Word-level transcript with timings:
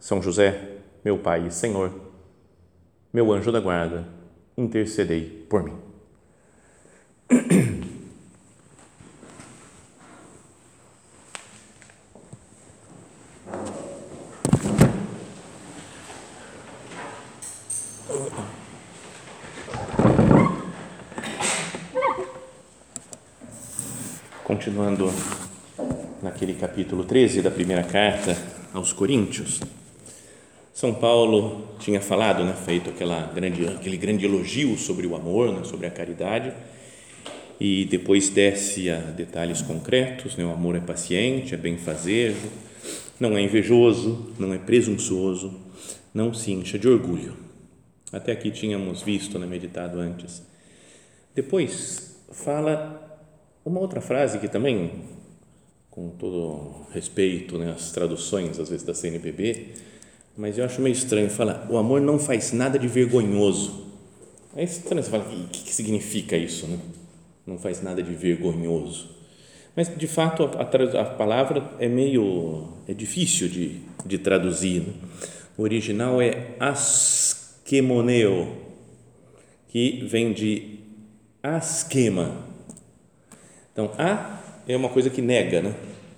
São 0.00 0.22
José, 0.22 0.78
meu 1.04 1.18
Pai 1.18 1.46
e 1.46 1.50
Senhor, 1.50 1.92
meu 3.12 3.32
anjo 3.32 3.50
da 3.50 3.60
guarda, 3.60 4.06
intercedei 4.56 5.46
por 5.48 5.62
mim. 5.62 5.76
Continuando 24.44 25.10
naquele 26.22 26.54
capítulo 26.54 27.04
13 27.04 27.42
da 27.42 27.50
primeira 27.50 27.82
carta 27.82 28.36
aos 28.72 28.92
Coríntios, 28.92 29.60
São 30.78 30.94
Paulo 30.94 31.74
tinha 31.80 32.00
falado, 32.00 32.44
né, 32.44 32.54
feito 32.54 32.88
aquela 32.88 33.22
grande, 33.34 33.66
aquele 33.66 33.96
grande 33.96 34.24
elogio 34.24 34.78
sobre 34.78 35.08
o 35.08 35.16
amor, 35.16 35.52
né, 35.52 35.64
sobre 35.64 35.88
a 35.88 35.90
caridade, 35.90 36.52
e 37.58 37.84
depois 37.86 38.28
desce 38.28 38.88
a 38.88 38.98
detalhes 39.00 39.60
concretos, 39.60 40.36
né, 40.36 40.44
o 40.44 40.52
amor 40.52 40.76
é 40.76 40.80
paciente, 40.80 41.52
é 41.52 41.56
benfazejo, 41.56 42.48
não 43.18 43.36
é 43.36 43.42
invejoso, 43.42 44.32
não 44.38 44.54
é 44.54 44.58
presunçoso, 44.58 45.52
não 46.14 46.32
se 46.32 46.52
incha 46.52 46.78
de 46.78 46.86
orgulho. 46.86 47.36
Até 48.12 48.30
aqui 48.30 48.48
tínhamos 48.48 49.02
visto, 49.02 49.36
né, 49.36 49.48
meditado 49.48 49.98
antes. 49.98 50.46
Depois 51.34 52.20
fala 52.30 53.20
uma 53.64 53.80
outra 53.80 54.00
frase 54.00 54.38
que 54.38 54.46
também, 54.46 54.92
com 55.90 56.10
todo 56.10 56.86
respeito, 56.94 57.58
né, 57.58 57.72
as 57.72 57.90
traduções 57.90 58.60
às 58.60 58.68
vezes 58.68 58.86
da 58.86 58.94
CNBB, 58.94 59.74
mas 60.38 60.56
eu 60.56 60.64
acho 60.64 60.80
meio 60.80 60.94
estranho 60.94 61.28
falar, 61.28 61.66
o 61.68 61.76
amor 61.76 62.00
não 62.00 62.18
faz 62.18 62.52
nada 62.52 62.78
de 62.78 62.88
vergonhoso. 62.88 63.86
É 64.56 64.62
estranho 64.62 65.02
você 65.02 65.10
falar, 65.10 65.24
o 65.24 65.48
que, 65.48 65.64
que 65.64 65.74
significa 65.74 66.36
isso, 66.36 66.66
né? 66.66 66.78
Não 67.46 67.58
faz 67.58 67.82
nada 67.82 68.02
de 68.02 68.14
vergonhoso. 68.14 69.10
Mas, 69.76 69.94
de 69.94 70.06
fato, 70.06 70.44
a, 70.44 70.62
a, 70.62 71.04
palavra 71.04 71.70
é 71.78 71.88
meio, 71.88 72.68
é 72.86 72.94
difícil 72.94 73.48
de, 73.48 73.80
de 74.06 74.16
traduzir. 74.18 74.80
Né? 74.80 74.94
O 75.56 75.62
original 75.62 76.22
é 76.22 76.54
askemoneo, 76.58 78.56
que 79.68 80.06
vem 80.08 80.32
de 80.32 80.78
asquema, 81.42 82.48
então, 83.78 83.92
a 83.96 84.40
é 84.66 84.76
uma 84.76 84.88
coisa 84.88 85.08
que 85.08 85.22
nega, 85.22 85.62
né? 85.62 85.72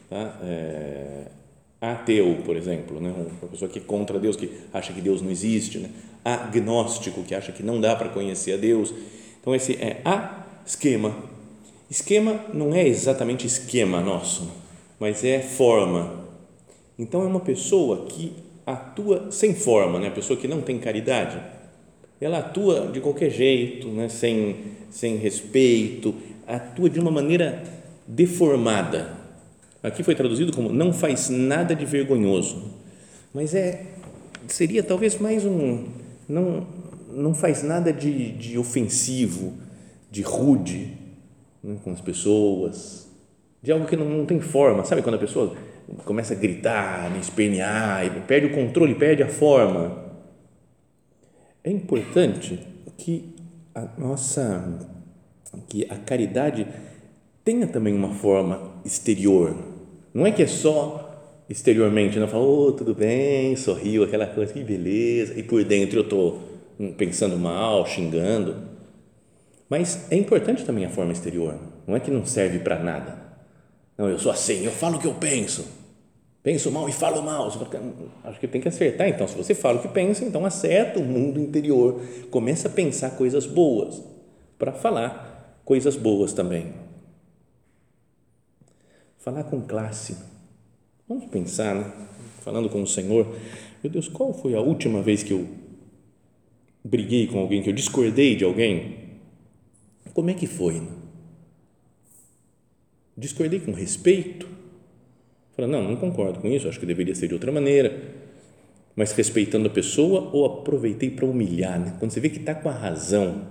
Tá? 0.08 0.40
É, 0.42 1.26
ateu, 1.80 2.38
por 2.44 2.56
exemplo, 2.56 3.00
né? 3.00 3.12
uma 3.40 3.48
pessoa 3.48 3.70
que 3.70 3.78
é 3.78 3.82
contra 3.82 4.18
Deus, 4.18 4.36
que 4.36 4.50
acha 4.72 4.92
que 4.92 5.00
Deus 5.00 5.22
não 5.22 5.30
existe, 5.30 5.78
né? 5.78 5.88
agnóstico, 6.24 7.22
que 7.22 7.34
acha 7.34 7.52
que 7.52 7.62
não 7.62 7.80
dá 7.80 7.96
para 7.96 8.10
conhecer 8.10 8.52
a 8.52 8.56
Deus. 8.56 8.92
Então, 9.40 9.54
esse 9.54 9.74
é 9.74 10.00
a 10.04 10.44
esquema. 10.66 11.16
Esquema 11.90 12.44
não 12.52 12.74
é 12.74 12.86
exatamente 12.86 13.46
esquema 13.46 14.00
nosso, 14.00 14.50
mas 14.98 15.24
é 15.24 15.40
forma. 15.40 16.26
Então, 16.98 17.22
é 17.22 17.26
uma 17.26 17.40
pessoa 17.40 18.04
que 18.06 18.34
atua 18.66 19.30
sem 19.30 19.54
forma, 19.54 19.98
né? 19.98 20.08
a 20.08 20.12
pessoa 20.12 20.38
que 20.38 20.46
não 20.46 20.60
tem 20.60 20.78
caridade. 20.78 21.40
Ela 22.20 22.40
atua 22.40 22.88
de 22.88 23.00
qualquer 23.00 23.30
jeito, 23.30 23.88
né? 23.88 24.10
sem, 24.10 24.56
sem 24.90 25.16
respeito, 25.16 26.14
atua 26.46 26.90
de 26.90 27.00
uma 27.00 27.10
maneira 27.10 27.64
deformada. 28.06 29.19
Aqui 29.82 30.02
foi 30.02 30.14
traduzido 30.14 30.52
como 30.52 30.70
não 30.72 30.92
faz 30.92 31.30
nada 31.30 31.74
de 31.74 31.86
vergonhoso, 31.86 32.74
mas 33.32 33.54
é 33.54 33.86
seria 34.46 34.82
talvez 34.82 35.18
mais 35.18 35.44
um 35.44 35.86
não 36.28 36.66
não 37.12 37.34
faz 37.34 37.62
nada 37.62 37.92
de, 37.92 38.32
de 38.32 38.58
ofensivo, 38.58 39.54
de 40.10 40.22
rude 40.22 40.96
né, 41.62 41.76
com 41.82 41.90
as 41.90 42.00
pessoas, 42.00 43.08
de 43.62 43.72
algo 43.72 43.86
que 43.86 43.96
não, 43.96 44.08
não, 44.08 44.26
tem 44.26 44.40
forma. 44.40 44.84
Sabe 44.84 45.02
quando 45.02 45.16
a 45.16 45.18
pessoa 45.18 45.56
começa 46.04 46.34
a 46.34 46.36
gritar, 46.36 47.10
espernear, 47.18 48.24
perde 48.26 48.46
o 48.46 48.54
controle, 48.54 48.94
perde 48.94 49.22
a 49.22 49.28
forma? 49.28 50.04
É 51.62 51.70
importante 51.70 52.58
que 52.96 53.34
a 53.74 53.88
nossa 53.98 54.88
que 55.68 55.84
a 55.90 55.96
caridade 55.96 56.66
tenha 57.44 57.66
também 57.66 57.94
uma 57.94 58.14
forma 58.14 58.72
exterior. 58.84 59.69
Não 60.12 60.26
é 60.26 60.32
que 60.32 60.42
é 60.42 60.46
só 60.46 61.06
exteriormente, 61.48 62.18
não 62.18 62.28
fala, 62.28 62.44
oh, 62.44 62.72
tudo 62.72 62.94
bem, 62.94 63.56
sorriu, 63.56 64.04
aquela 64.04 64.26
coisa, 64.26 64.52
que 64.52 64.62
beleza, 64.62 65.38
e 65.38 65.42
por 65.42 65.64
dentro 65.64 65.98
eu 65.98 66.02
estou 66.02 66.40
pensando 66.96 67.36
mal, 67.36 67.84
xingando. 67.86 68.56
Mas 69.68 70.06
é 70.10 70.16
importante 70.16 70.64
também 70.64 70.84
a 70.84 70.90
forma 70.90 71.12
exterior, 71.12 71.56
não 71.86 71.96
é 71.96 72.00
que 72.00 72.10
não 72.10 72.24
serve 72.24 72.60
para 72.60 72.78
nada. 72.78 73.18
Não, 73.98 74.08
eu 74.08 74.18
sou 74.18 74.30
assim, 74.32 74.64
eu 74.64 74.70
falo 74.70 74.96
o 74.96 75.00
que 75.00 75.06
eu 75.06 75.14
penso. 75.14 75.64
Penso 76.42 76.70
mal 76.70 76.88
e 76.88 76.92
falo 76.92 77.22
mal. 77.22 77.48
Acho 78.24 78.40
que 78.40 78.48
tem 78.48 78.62
que 78.62 78.68
acertar. 78.68 79.06
Então, 79.06 79.28
se 79.28 79.36
você 79.36 79.54
fala 79.54 79.78
o 79.78 79.82
que 79.82 79.88
pensa, 79.88 80.24
então 80.24 80.46
acerta 80.46 80.98
o 80.98 81.04
mundo 81.04 81.38
interior. 81.38 82.00
Começa 82.30 82.68
a 82.68 82.70
pensar 82.70 83.10
coisas 83.10 83.44
boas 83.44 84.02
para 84.58 84.72
falar 84.72 85.60
coisas 85.66 85.96
boas 85.96 86.32
também. 86.32 86.72
Falar 89.20 89.44
com 89.44 89.60
classe. 89.60 90.16
Vamos 91.06 91.26
pensar, 91.26 91.74
né? 91.74 91.92
falando 92.40 92.70
com 92.70 92.82
o 92.82 92.86
Senhor. 92.86 93.26
Meu 93.82 93.92
Deus, 93.92 94.08
qual 94.08 94.32
foi 94.32 94.54
a 94.54 94.60
última 94.60 95.02
vez 95.02 95.22
que 95.22 95.32
eu 95.32 95.46
briguei 96.82 97.26
com 97.26 97.38
alguém, 97.38 97.62
que 97.62 97.68
eu 97.68 97.74
discordei 97.74 98.34
de 98.34 98.44
alguém? 98.44 99.10
Como 100.14 100.30
é 100.30 100.34
que 100.34 100.46
foi? 100.46 100.80
Né? 100.80 100.88
Discordei 103.14 103.60
com 103.60 103.72
respeito? 103.72 104.48
Falei, 105.54 105.70
não, 105.70 105.82
não 105.82 105.96
concordo 105.96 106.40
com 106.40 106.48
isso, 106.48 106.66
acho 106.66 106.80
que 106.80 106.86
deveria 106.86 107.14
ser 107.14 107.28
de 107.28 107.34
outra 107.34 107.52
maneira. 107.52 108.14
Mas 108.96 109.12
respeitando 109.12 109.66
a 109.66 109.70
pessoa 109.70 110.30
ou 110.32 110.46
aproveitei 110.46 111.10
para 111.10 111.26
humilhar? 111.26 111.78
Né? 111.78 111.94
Quando 111.98 112.10
você 112.10 112.20
vê 112.20 112.30
que 112.30 112.38
está 112.38 112.54
com 112.54 112.70
a 112.70 112.72
razão, 112.72 113.48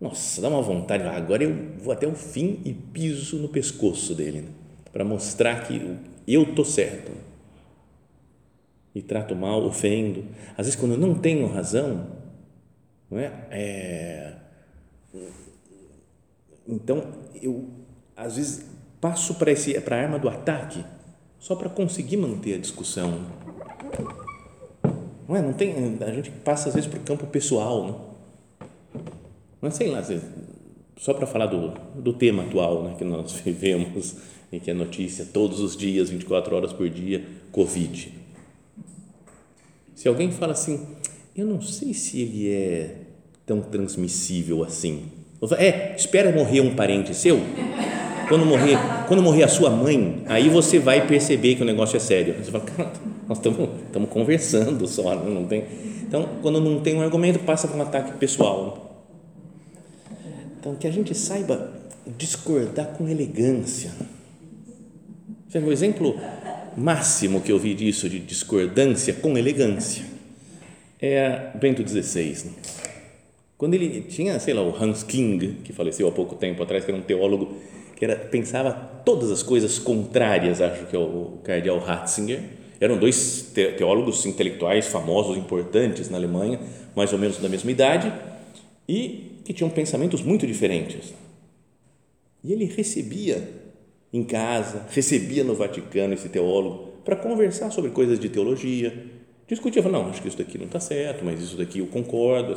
nossa, 0.00 0.42
dá 0.42 0.48
uma 0.48 0.60
vontade, 0.60 1.04
agora 1.04 1.44
eu 1.44 1.56
vou 1.78 1.92
até 1.92 2.06
o 2.08 2.16
fim 2.16 2.60
e 2.64 2.72
piso 2.72 3.38
no 3.38 3.48
pescoço 3.48 4.12
dele, 4.12 4.40
né? 4.40 4.48
Para 4.92 5.04
mostrar 5.04 5.66
que 5.66 5.96
eu 6.26 6.42
estou 6.42 6.64
certo. 6.64 7.12
E 8.94 9.02
trato 9.02 9.34
mal, 9.36 9.64
ofendo. 9.64 10.24
Às 10.56 10.66
vezes, 10.66 10.76
quando 10.76 10.92
eu 10.92 10.98
não 10.98 11.14
tenho 11.14 11.46
razão, 11.46 12.06
não 13.10 13.18
é? 13.18 13.32
é 13.50 14.34
então, 16.66 17.02
eu, 17.40 17.68
às 18.16 18.36
vezes, 18.36 18.66
passo 19.00 19.34
para, 19.36 19.52
a 19.52 19.98
arma 19.98 20.18
do 20.18 20.28
ataque 20.28 20.84
só 21.38 21.56
para 21.56 21.70
conseguir 21.70 22.18
manter 22.18 22.54
a 22.54 22.58
discussão. 22.58 23.26
Não 25.26 25.36
é? 25.36 25.40
Não 25.40 25.52
tem, 25.52 25.74
a 26.00 26.12
gente 26.12 26.30
passa, 26.30 26.68
às 26.68 26.74
vezes, 26.74 26.90
para 26.90 26.98
o 26.98 27.02
campo 27.02 27.26
pessoal, 27.26 27.86
não? 27.86 28.08
Mas 29.60 29.74
sei 29.74 29.90
lá, 29.90 30.02
só 30.96 31.14
para 31.14 31.26
falar 31.26 31.46
do, 31.46 31.70
do 32.00 32.12
tema 32.12 32.44
atual 32.44 32.82
né, 32.82 32.94
que 32.96 33.04
nós 33.04 33.32
vivemos 33.40 34.16
e 34.50 34.58
que 34.58 34.70
é 34.70 34.74
notícia 34.74 35.26
todos 35.32 35.60
os 35.60 35.76
dias, 35.76 36.10
24 36.10 36.54
horas 36.56 36.72
por 36.72 36.88
dia, 36.88 37.24
Covid. 37.52 38.12
Se 39.94 40.08
alguém 40.08 40.30
fala 40.30 40.52
assim, 40.52 40.86
eu 41.36 41.46
não 41.46 41.60
sei 41.60 41.92
se 41.92 42.20
ele 42.20 42.50
é 42.50 42.96
tão 43.44 43.60
transmissível 43.60 44.62
assim. 44.62 45.04
É, 45.56 45.94
espera 45.96 46.32
morrer 46.32 46.60
um 46.60 46.74
parente 46.74 47.14
seu. 47.14 47.40
Quando 48.28 48.44
morrer, 48.44 48.76
quando 49.06 49.22
morrer 49.22 49.44
a 49.44 49.48
sua 49.48 49.70
mãe, 49.70 50.22
aí 50.26 50.50
você 50.50 50.78
vai 50.78 51.06
perceber 51.06 51.54
que 51.54 51.62
o 51.62 51.64
negócio 51.64 51.96
é 51.96 52.00
sério. 52.00 52.34
Você 52.34 52.50
fala, 52.50 52.64
nós 53.26 53.38
estamos 53.38 54.10
conversando 54.10 54.86
só, 54.86 55.14
não 55.16 55.46
tem. 55.46 55.64
Então, 56.02 56.28
quando 56.42 56.60
não 56.60 56.80
tem 56.80 56.94
um 56.94 57.02
argumento, 57.02 57.38
passa 57.40 57.68
para 57.68 57.76
um 57.76 57.82
ataque 57.82 58.12
pessoal. 58.18 59.04
Então, 60.58 60.74
que 60.74 60.86
a 60.86 60.90
gente 60.90 61.14
saiba 61.14 61.72
discordar 62.16 62.86
com 62.88 63.08
elegância. 63.08 63.90
O 65.54 65.72
exemplo 65.72 66.14
máximo 66.76 67.40
que 67.40 67.50
eu 67.50 67.58
vi 67.58 67.72
disso, 67.72 68.06
de 68.06 68.18
discordância 68.18 69.14
com 69.14 69.38
elegância, 69.38 70.04
é 71.00 71.52
Bento 71.54 71.86
XVI. 71.88 72.44
Né? 72.44 72.52
Quando 73.56 73.72
ele 73.72 74.02
tinha, 74.02 74.38
sei 74.38 74.52
lá, 74.52 74.60
o 74.60 74.76
Hans 74.76 75.02
King, 75.02 75.60
que 75.64 75.72
faleceu 75.72 76.06
há 76.06 76.12
pouco 76.12 76.34
tempo 76.34 76.62
atrás, 76.62 76.84
que 76.84 76.90
era 76.90 77.00
um 77.00 77.02
teólogo 77.02 77.56
que 77.96 78.04
era, 78.04 78.14
pensava 78.14 78.72
todas 79.06 79.30
as 79.30 79.42
coisas 79.42 79.78
contrárias, 79.78 80.60
acho 80.60 80.84
que 80.84 80.94
é 80.94 80.98
o 80.98 81.38
cardeal 81.42 81.78
Ratzinger. 81.78 82.40
Eram 82.78 82.98
dois 82.98 83.50
teólogos 83.54 84.26
intelectuais 84.26 84.86
famosos, 84.86 85.38
importantes 85.38 86.10
na 86.10 86.18
Alemanha, 86.18 86.60
mais 86.94 87.10
ou 87.10 87.18
menos 87.18 87.38
da 87.38 87.48
mesma 87.48 87.70
idade, 87.70 88.12
e 88.86 89.40
que 89.44 89.54
tinham 89.54 89.70
pensamentos 89.70 90.22
muito 90.22 90.46
diferentes. 90.46 91.14
E 92.44 92.52
ele 92.52 92.66
recebia 92.66 93.57
em 94.12 94.24
casa, 94.24 94.86
recebia 94.90 95.44
no 95.44 95.54
Vaticano 95.54 96.14
esse 96.14 96.28
teólogo 96.28 96.88
para 97.04 97.16
conversar 97.16 97.70
sobre 97.70 97.90
coisas 97.90 98.18
de 98.18 98.28
teologia, 98.28 99.06
discutia, 99.46 99.82
falava, 99.82 100.04
não, 100.04 100.10
acho 100.10 100.22
que 100.22 100.28
isso 100.28 100.38
daqui 100.38 100.58
não 100.58 100.66
está 100.66 100.80
certo, 100.80 101.24
mas 101.24 101.40
isso 101.40 101.56
daqui 101.56 101.78
eu 101.78 101.86
concordo. 101.86 102.56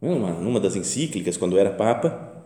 Numa, 0.00 0.32
numa 0.32 0.60
das 0.60 0.76
encíclicas, 0.76 1.36
quando 1.36 1.58
era 1.58 1.70
Papa, 1.70 2.44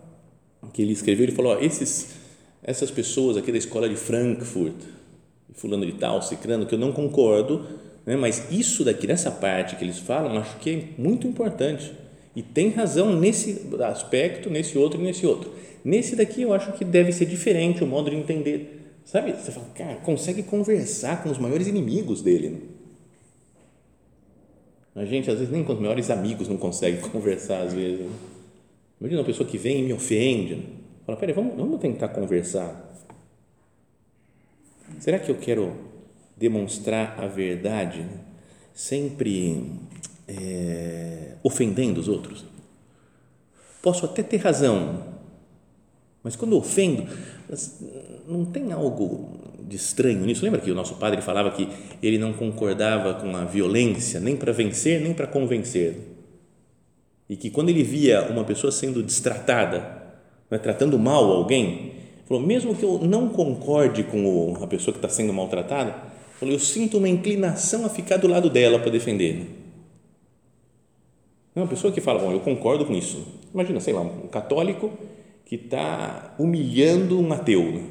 que 0.72 0.82
ele 0.82 0.92
escreveu, 0.92 1.24
ele 1.24 1.32
falou, 1.32 1.60
esses, 1.60 2.14
essas 2.62 2.90
pessoas 2.90 3.36
aqui 3.36 3.52
da 3.52 3.58
escola 3.58 3.88
de 3.88 3.96
Frankfurt, 3.96 4.74
fulano 5.52 5.86
de 5.86 5.92
tal, 5.92 6.20
cicrano, 6.20 6.66
que 6.66 6.74
eu 6.74 6.78
não 6.78 6.92
concordo, 6.92 7.64
né, 8.04 8.16
mas 8.16 8.50
isso 8.50 8.84
daqui, 8.84 9.06
nessa 9.06 9.30
parte 9.30 9.76
que 9.76 9.84
eles 9.84 9.98
falam, 9.98 10.36
acho 10.38 10.58
que 10.58 10.70
é 10.70 11.00
muito 11.00 11.26
importante 11.26 11.92
e 12.36 12.42
tem 12.42 12.70
razão 12.70 13.18
nesse 13.18 13.68
aspecto, 13.84 14.50
nesse 14.50 14.76
outro 14.76 15.00
e 15.00 15.04
nesse 15.04 15.24
outro. 15.24 15.52
Nesse 15.84 16.16
daqui 16.16 16.40
eu 16.40 16.54
acho 16.54 16.72
que 16.72 16.84
deve 16.84 17.12
ser 17.12 17.26
diferente 17.26 17.84
o 17.84 17.86
modo 17.86 18.10
de 18.10 18.16
entender. 18.16 18.80
Sabe? 19.04 19.32
Você 19.32 19.52
fala, 19.52 19.66
cara, 19.74 19.96
consegue 19.96 20.42
conversar 20.42 21.22
com 21.22 21.30
os 21.30 21.36
maiores 21.36 21.66
inimigos 21.66 22.22
dele. 22.22 22.48
Né? 22.48 22.60
A 24.94 25.04
gente, 25.04 25.30
às 25.30 25.38
vezes, 25.38 25.52
nem 25.52 25.62
com 25.62 25.74
os 25.74 25.80
maiores 25.80 26.08
amigos 26.08 26.48
não 26.48 26.56
consegue 26.56 27.02
conversar, 27.10 27.62
às 27.62 27.74
vezes. 27.74 28.00
Né? 28.00 28.12
Imagina 28.98 29.20
uma 29.20 29.26
pessoa 29.26 29.46
que 29.46 29.58
vem 29.58 29.80
e 29.80 29.82
me 29.82 29.92
ofende. 29.92 30.54
Né? 30.54 30.62
Fala, 31.04 31.18
peraí, 31.18 31.34
vamos, 31.34 31.54
vamos 31.54 31.78
tentar 31.80 32.08
conversar. 32.08 32.92
Será 34.98 35.18
que 35.18 35.30
eu 35.30 35.36
quero 35.36 35.74
demonstrar 36.34 37.18
a 37.18 37.26
verdade 37.26 38.00
né? 38.00 38.20
sempre 38.72 39.70
é, 40.26 41.34
ofendendo 41.42 42.00
os 42.00 42.08
outros? 42.08 42.42
Posso 43.82 44.06
até 44.06 44.22
ter 44.22 44.38
razão, 44.38 45.13
mas 46.24 46.34
quando 46.34 46.56
ofendo, 46.56 47.06
não 48.26 48.46
tem 48.46 48.72
algo 48.72 49.28
de 49.60 49.76
estranho 49.76 50.24
nisso? 50.24 50.42
Lembra 50.42 50.58
que 50.58 50.70
o 50.70 50.74
nosso 50.74 50.94
padre 50.94 51.20
falava 51.20 51.50
que 51.50 51.68
ele 52.02 52.16
não 52.16 52.32
concordava 52.32 53.12
com 53.12 53.36
a 53.36 53.44
violência 53.44 54.18
nem 54.18 54.34
para 54.34 54.50
vencer, 54.50 55.02
nem 55.02 55.12
para 55.12 55.26
convencer. 55.26 55.98
E 57.28 57.36
que 57.36 57.50
quando 57.50 57.68
ele 57.68 57.82
via 57.82 58.22
uma 58.30 58.42
pessoa 58.42 58.72
sendo 58.72 59.02
destratada, 59.02 60.02
né, 60.50 60.56
tratando 60.56 60.98
mal 60.98 61.30
alguém, 61.30 61.92
falou: 62.24 62.42
mesmo 62.42 62.74
que 62.74 62.84
eu 62.84 62.98
não 63.02 63.28
concorde 63.28 64.02
com 64.02 64.56
a 64.62 64.66
pessoa 64.66 64.92
que 64.92 64.98
está 64.98 65.10
sendo 65.10 65.32
maltratada, 65.32 65.94
falou, 66.38 66.54
eu 66.54 66.58
sinto 66.60 66.96
uma 66.96 67.08
inclinação 67.08 67.84
a 67.84 67.90
ficar 67.90 68.16
do 68.16 68.28
lado 68.28 68.48
dela 68.48 68.78
para 68.78 68.90
defender. 68.90 69.46
Não, 71.54 71.64
uma 71.64 71.68
pessoa 71.68 71.92
que 71.92 72.00
fala: 72.00 72.18
bom, 72.18 72.32
eu 72.32 72.40
concordo 72.40 72.86
com 72.86 72.94
isso. 72.94 73.26
Imagina, 73.52 73.78
sei 73.78 73.92
lá, 73.92 74.00
um 74.00 74.26
católico 74.28 74.90
que 75.44 75.56
está 75.56 76.34
humilhando 76.38 77.20
um 77.20 77.32
ateu. 77.32 77.62
Né? 77.62 77.84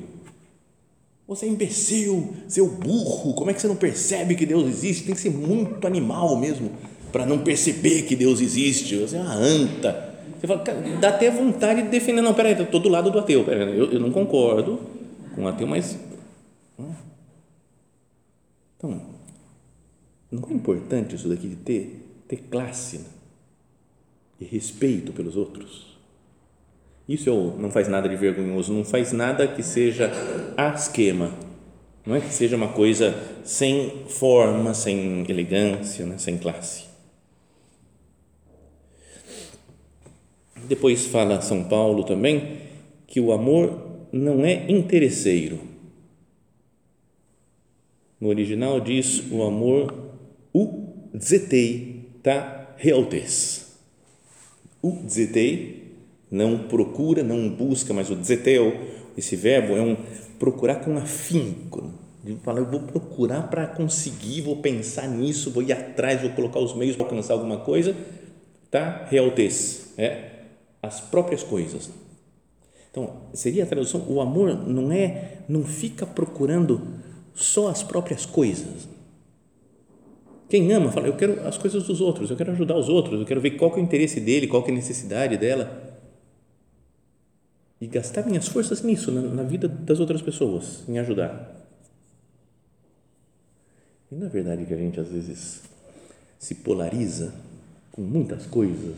Você 1.28 1.46
é 1.46 1.50
imbecil, 1.50 2.34
seu 2.48 2.68
burro, 2.68 3.34
como 3.34 3.50
é 3.50 3.54
que 3.54 3.62
você 3.62 3.68
não 3.68 3.76
percebe 3.76 4.36
que 4.36 4.46
Deus 4.46 4.68
existe? 4.68 5.06
Tem 5.06 5.16
que 5.16 5.22
ser 5.22 5.32
muito 5.32 5.86
animal 5.88 6.36
mesmo 6.38 6.72
para 7.12 7.26
não 7.26 7.40
perceber 7.40 8.04
que 8.04 8.16
Deus 8.16 8.42
existe. 8.42 8.98
Você 8.98 9.16
é 9.16 9.22
uma 9.22 9.36
anta. 9.36 10.14
Você 10.38 10.48
fala, 10.48 10.64
dá 11.00 11.10
até 11.10 11.32
vontade 11.32 11.84
de 11.84 11.90
defender. 11.90 12.22
Não, 12.22 12.34
peraí, 12.34 12.60
estou 12.60 12.82
do 12.82 12.90
lado 12.90 13.10
do 13.10 13.20
ateu. 13.20 13.46
Peraí, 13.46 13.78
eu, 13.78 13.92
eu 13.94 14.00
não 14.00 14.12
concordo 14.12 14.80
com 15.36 15.44
o 15.44 15.48
ateu, 15.48 15.68
mas. 15.68 15.98
Então, 18.78 19.02
não 20.30 20.50
é 20.50 20.54
importante 20.54 21.16
isso 21.16 21.30
daqui 21.30 21.48
de 21.48 21.56
ter, 21.56 22.06
ter 22.28 22.38
classe 22.50 22.98
né? 22.98 23.06
e 24.42 24.46
respeito 24.46 25.14
pelos 25.14 25.38
outros? 25.38 25.93
Isso 27.08 27.54
não 27.58 27.70
faz 27.70 27.88
nada 27.88 28.08
de 28.08 28.16
vergonhoso, 28.16 28.74
não 28.74 28.86
faz 28.86 29.12
nada 29.12 29.48
que 29.48 29.62
seja 29.62 30.12
a 30.56 30.70
esquema, 30.70 31.34
não 32.06 32.16
é 32.16 32.22
que 32.22 32.34
seja 32.34 32.56
uma 32.56 32.70
coisa 32.70 33.14
sem 33.44 34.06
forma, 34.08 34.74
sem 34.74 35.26
elegância, 35.30 36.06
né? 36.06 36.18
sem 36.18 36.38
classe. 36.38 36.86
Depois 40.68 41.06
fala 41.06 41.42
São 41.42 41.66
Paulo 41.66 42.06
também 42.06 42.60
que 43.06 43.20
o 43.20 43.34
amor 43.34 44.08
não 44.12 44.46
é 44.46 44.72
interesseiro. 44.72 45.60
No 48.20 48.30
original 48.30 48.80
diz 48.80 49.22
o 49.30 49.44
amor 49.44 49.94
u 50.54 50.94
zetei 51.18 52.06
ta 52.24 52.74
realtes. 52.78 53.78
U 54.82 55.04
zetei 55.08 55.83
não 56.34 56.58
procura, 56.58 57.22
não 57.22 57.48
busca, 57.48 57.94
mas 57.94 58.10
o 58.10 58.16
zeteu, 58.24 58.76
esse 59.16 59.36
verbo 59.36 59.78
é 59.78 59.82
um 59.82 59.96
procurar 60.40 60.78
com 60.78 60.98
afinco. 60.98 61.92
De 62.24 62.36
falar, 62.38 62.62
eu 62.62 62.66
vou 62.66 62.80
procurar 62.80 63.44
para 63.44 63.68
conseguir, 63.68 64.42
vou 64.42 64.56
pensar 64.56 65.08
nisso, 65.08 65.52
vou 65.52 65.62
ir 65.62 65.74
atrás, 65.74 66.22
vou 66.22 66.32
colocar 66.32 66.60
os 66.60 66.74
meios 66.74 66.96
para 66.96 67.06
alcançar 67.06 67.34
alguma 67.34 67.58
coisa, 67.58 67.96
tá? 68.72 69.06
Realtez, 69.12 69.94
é 69.96 70.32
as 70.82 71.00
próprias 71.00 71.44
coisas. 71.44 71.92
Então, 72.90 73.12
seria 73.34 73.64
a 73.64 73.68
tradução, 73.68 74.04
o 74.08 74.20
amor 74.20 74.68
não 74.68 74.92
é, 74.92 75.38
não 75.48 75.64
fica 75.64 76.04
procurando 76.04 76.82
só 77.36 77.68
as 77.68 77.84
próprias 77.84 78.26
coisas. 78.26 78.88
Quem 80.50 80.72
ama 80.72 80.92
fala, 80.92 81.08
eu 81.08 81.16
quero 81.16 81.46
as 81.46 81.60
coisas 81.60 81.84
dos 81.84 82.02
outros, 82.02 82.32
eu 82.32 82.38
quero 82.38 82.54
ajudar 82.54 82.76
os 82.76 82.90
outros, 82.90 83.20
eu 83.20 83.26
quero 83.26 83.42
ver 83.42 83.52
qual 83.52 83.72
é 83.72 83.76
o 83.76 83.80
interesse 83.80 84.20
dele, 84.20 84.48
qual 84.48 84.66
é 84.66 84.72
a 84.72 84.74
necessidade 84.74 85.38
dela 85.38 85.83
e 87.84 87.88
gastar 87.88 88.26
minhas 88.26 88.48
forças 88.48 88.82
nisso, 88.82 89.12
na, 89.12 89.22
na 89.22 89.44
vida 89.44 89.68
das 89.68 90.00
outras 90.00 90.22
pessoas, 90.22 90.86
em 90.88 91.00
ajudar. 91.00 91.54
E 94.10 94.16
não 94.16 94.28
é 94.28 94.30
verdade 94.30 94.66
que 94.66 94.74
a 94.74 94.78
gente 94.78 95.02
às 95.02 95.10
vezes 95.10 95.64
se 96.40 96.56
polariza 96.56 97.34
com 97.92 98.02
muitas 98.02 98.46
coisas 98.46 98.96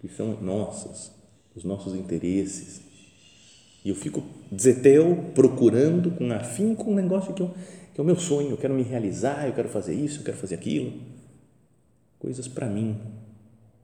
que 0.00 0.06
são 0.06 0.40
nossas, 0.40 1.10
os 1.56 1.64
nossos 1.64 1.96
interesses. 1.96 2.80
E 3.84 3.88
eu 3.88 3.96
fico 3.96 4.22
deseteu 4.52 5.32
procurando 5.34 6.12
com 6.12 6.30
afim 6.30 6.76
com 6.76 6.92
um 6.92 6.94
negócio 6.94 7.34
que, 7.34 7.42
eu, 7.42 7.52
que 7.92 8.00
é 8.00 8.02
o 8.04 8.06
meu 8.06 8.16
sonho, 8.16 8.50
eu 8.50 8.56
quero 8.56 8.72
me 8.72 8.84
realizar, 8.84 9.48
eu 9.48 9.52
quero 9.52 9.68
fazer 9.68 9.94
isso, 9.94 10.20
eu 10.20 10.24
quero 10.24 10.36
fazer 10.36 10.54
aquilo. 10.54 10.92
Coisas 12.20 12.46
para 12.46 12.68
mim. 12.68 13.00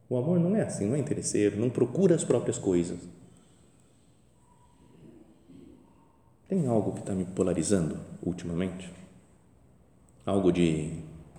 O 0.08 0.16
amor 0.16 0.38
não 0.38 0.54
é 0.54 0.62
assim, 0.62 0.86
não 0.86 0.94
é 0.94 1.00
interesseiro, 1.00 1.58
não 1.58 1.68
procura 1.68 2.14
as 2.14 2.22
próprias 2.22 2.56
coisas 2.56 3.00
Tem 6.52 6.66
algo 6.66 6.92
que 6.92 7.00
está 7.00 7.14
me 7.14 7.24
polarizando 7.24 7.98
ultimamente? 8.22 8.90
Algo 10.26 10.52
de 10.52 10.90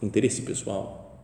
interesse 0.01 0.41
pessoal? 0.41 1.23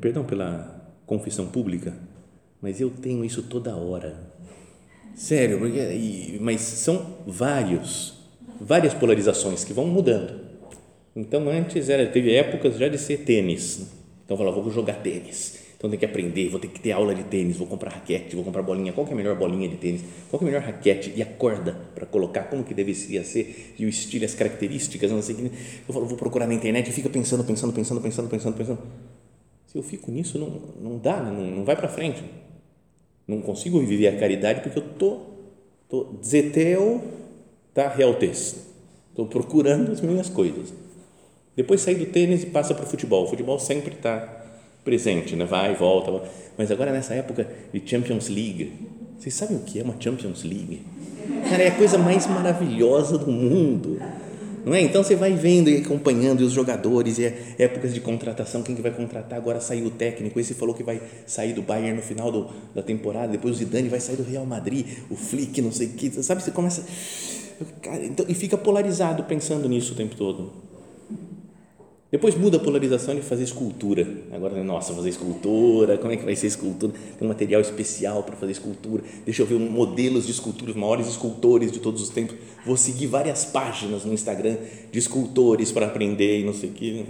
Perdão 0.00 0.24
pela 0.24 0.84
confissão 1.06 1.46
pública, 1.46 1.96
mas 2.60 2.80
eu 2.80 2.90
tenho 2.90 3.24
isso 3.24 3.40
toda 3.44 3.76
hora. 3.76 4.20
Sério, 5.14 5.60
porque, 5.60 6.38
mas 6.40 6.60
são 6.60 7.18
vários, 7.24 8.18
várias 8.60 8.92
polarizações 8.92 9.62
que 9.62 9.72
vão 9.72 9.86
mudando. 9.86 10.40
Então, 11.14 11.48
antes 11.48 11.88
era, 11.88 12.04
teve 12.04 12.34
épocas 12.34 12.76
já 12.76 12.88
de 12.88 12.98
ser 12.98 13.18
tênis. 13.18 13.92
Então, 14.24 14.36
eu 14.36 14.38
falava, 14.38 14.60
vou 14.60 14.72
jogar 14.72 14.94
tênis 14.94 15.63
então 15.84 15.90
tem 15.90 15.98
que 15.98 16.06
aprender, 16.06 16.48
vou 16.48 16.58
ter 16.58 16.68
que 16.68 16.80
ter 16.80 16.92
aula 16.92 17.14
de 17.14 17.22
tênis, 17.24 17.58
vou 17.58 17.66
comprar 17.66 17.90
raquete, 17.90 18.34
vou 18.34 18.42
comprar 18.42 18.62
bolinha. 18.62 18.90
Qual 18.94 19.04
que 19.04 19.12
é 19.12 19.14
a 19.14 19.16
melhor 19.18 19.36
bolinha 19.36 19.68
de 19.68 19.76
tênis? 19.76 20.02
Qual 20.30 20.38
que 20.38 20.46
é 20.46 20.48
a 20.48 20.50
melhor 20.50 20.66
raquete 20.66 21.12
e 21.14 21.20
a 21.20 21.26
corda 21.26 21.76
para 21.94 22.06
colocar? 22.06 22.44
Como 22.44 22.64
que 22.64 22.72
deveria 22.72 23.22
ser 23.22 23.74
e 23.78 23.84
o 23.84 23.88
estilo, 23.90 24.24
as 24.24 24.34
características, 24.34 25.12
não 25.12 25.20
sei 25.20 25.34
o 25.34 25.38
que. 25.38 25.44
Eu 25.86 25.92
falo, 25.92 26.06
vou 26.06 26.16
procurar 26.16 26.46
na 26.46 26.54
internet 26.54 26.88
e 26.88 26.90
fica 26.90 27.10
pensando, 27.10 27.44
pensando, 27.44 27.70
pensando, 27.74 28.00
pensando, 28.00 28.30
pensando, 28.30 28.56
pensando. 28.56 28.78
Se 29.66 29.76
eu 29.76 29.82
fico 29.82 30.10
nisso, 30.10 30.38
não, 30.38 30.58
não 30.80 30.98
dá, 30.98 31.20
não, 31.20 31.34
não 31.34 31.64
vai 31.66 31.76
para 31.76 31.88
frente. 31.88 32.24
Não 33.28 33.42
consigo 33.42 33.78
viver 33.80 34.08
a 34.08 34.16
caridade 34.16 34.62
porque 34.62 34.78
eu 34.78 34.84
tô, 34.94 35.20
tô 35.86 36.14
zeteu 36.24 37.04
da 37.74 37.90
realtez. 37.90 38.56
Estou 39.10 39.26
procurando 39.26 39.92
as 39.92 40.00
minhas 40.00 40.30
coisas. 40.30 40.72
Depois 41.54 41.82
sair 41.82 41.96
do 41.96 42.06
tênis 42.06 42.42
e 42.42 42.46
passa 42.46 42.74
para 42.74 42.86
o 42.86 42.88
futebol. 42.88 43.24
O 43.24 43.26
futebol 43.26 43.58
sempre 43.58 43.92
está 43.94 44.43
presente, 44.84 45.34
né? 45.34 45.44
vai 45.44 45.72
e 45.72 45.74
volta. 45.74 46.28
Mas 46.56 46.70
agora 46.70 46.92
nessa 46.92 47.14
época 47.14 47.48
de 47.72 47.82
Champions 47.84 48.28
League, 48.28 48.72
vocês 49.18 49.34
sabem 49.34 49.56
o 49.56 49.60
que 49.60 49.80
é 49.80 49.82
uma 49.82 49.96
Champions 49.98 50.44
League? 50.44 50.82
cara, 51.48 51.62
é 51.62 51.68
a 51.68 51.74
coisa 51.74 51.98
mais 51.98 52.26
maravilhosa 52.26 53.18
do 53.18 53.30
mundo. 53.30 54.00
Não 54.64 54.74
é? 54.74 54.80
Então 54.80 55.04
você 55.04 55.14
vai 55.14 55.32
vendo 55.32 55.68
e 55.68 55.76
acompanhando 55.76 56.40
e 56.40 56.44
os 56.44 56.52
jogadores, 56.52 57.18
e 57.18 57.24
é 57.26 57.54
épocas 57.58 57.92
de 57.92 58.00
contratação, 58.00 58.62
quem 58.62 58.74
que 58.74 58.80
vai 58.80 58.90
contratar, 58.90 59.38
agora 59.38 59.60
saiu 59.60 59.86
o 59.86 59.90
técnico, 59.90 60.40
esse 60.40 60.54
falou 60.54 60.74
que 60.74 60.82
vai 60.82 61.02
sair 61.26 61.52
do 61.52 61.60
Bayern 61.60 61.96
no 61.96 62.02
final 62.02 62.32
do, 62.32 62.48
da 62.74 62.82
temporada, 62.82 63.28
depois 63.28 63.56
o 63.56 63.58
Zidane 63.58 63.90
vai 63.90 64.00
sair 64.00 64.16
do 64.16 64.22
Real 64.22 64.46
Madrid, 64.46 64.86
o 65.10 65.16
Flick, 65.16 65.60
não 65.60 65.70
sei 65.70 65.88
o 65.88 65.90
que, 65.90 66.10
sabe? 66.22 66.42
Você 66.42 66.50
começa. 66.50 66.82
Então, 68.02 68.24
e 68.26 68.34
fica 68.34 68.56
polarizado 68.56 69.24
pensando 69.24 69.68
nisso 69.68 69.92
o 69.92 69.96
tempo 69.96 70.16
todo. 70.16 70.50
Depois 72.14 72.36
muda 72.36 72.58
a 72.58 72.60
polarização 72.60 73.16
de 73.16 73.22
fazer 73.22 73.42
escultura. 73.42 74.06
Agora, 74.30 74.62
nossa, 74.62 74.94
fazer 74.94 75.08
escultura, 75.08 75.98
como 75.98 76.12
é 76.12 76.16
que 76.16 76.24
vai 76.24 76.36
ser 76.36 76.46
escultura? 76.46 76.92
Tem 77.18 77.26
um 77.26 77.28
material 77.28 77.60
especial 77.60 78.22
para 78.22 78.36
fazer 78.36 78.52
escultura. 78.52 79.02
Deixa 79.24 79.42
eu 79.42 79.46
ver 79.46 79.56
um 79.56 79.68
modelos 79.68 80.24
de 80.24 80.30
esculturas, 80.30 80.76
maiores 80.76 81.08
escultores 81.08 81.72
de 81.72 81.80
todos 81.80 82.00
os 82.00 82.10
tempos. 82.10 82.36
Vou 82.64 82.76
seguir 82.76 83.08
várias 83.08 83.44
páginas 83.44 84.04
no 84.04 84.12
Instagram 84.12 84.58
de 84.92 84.96
escultores 84.96 85.72
para 85.72 85.86
aprender 85.86 86.38
e 86.38 86.44
não 86.44 86.54
sei 86.54 86.70
o 86.70 86.72
quê. 86.72 87.04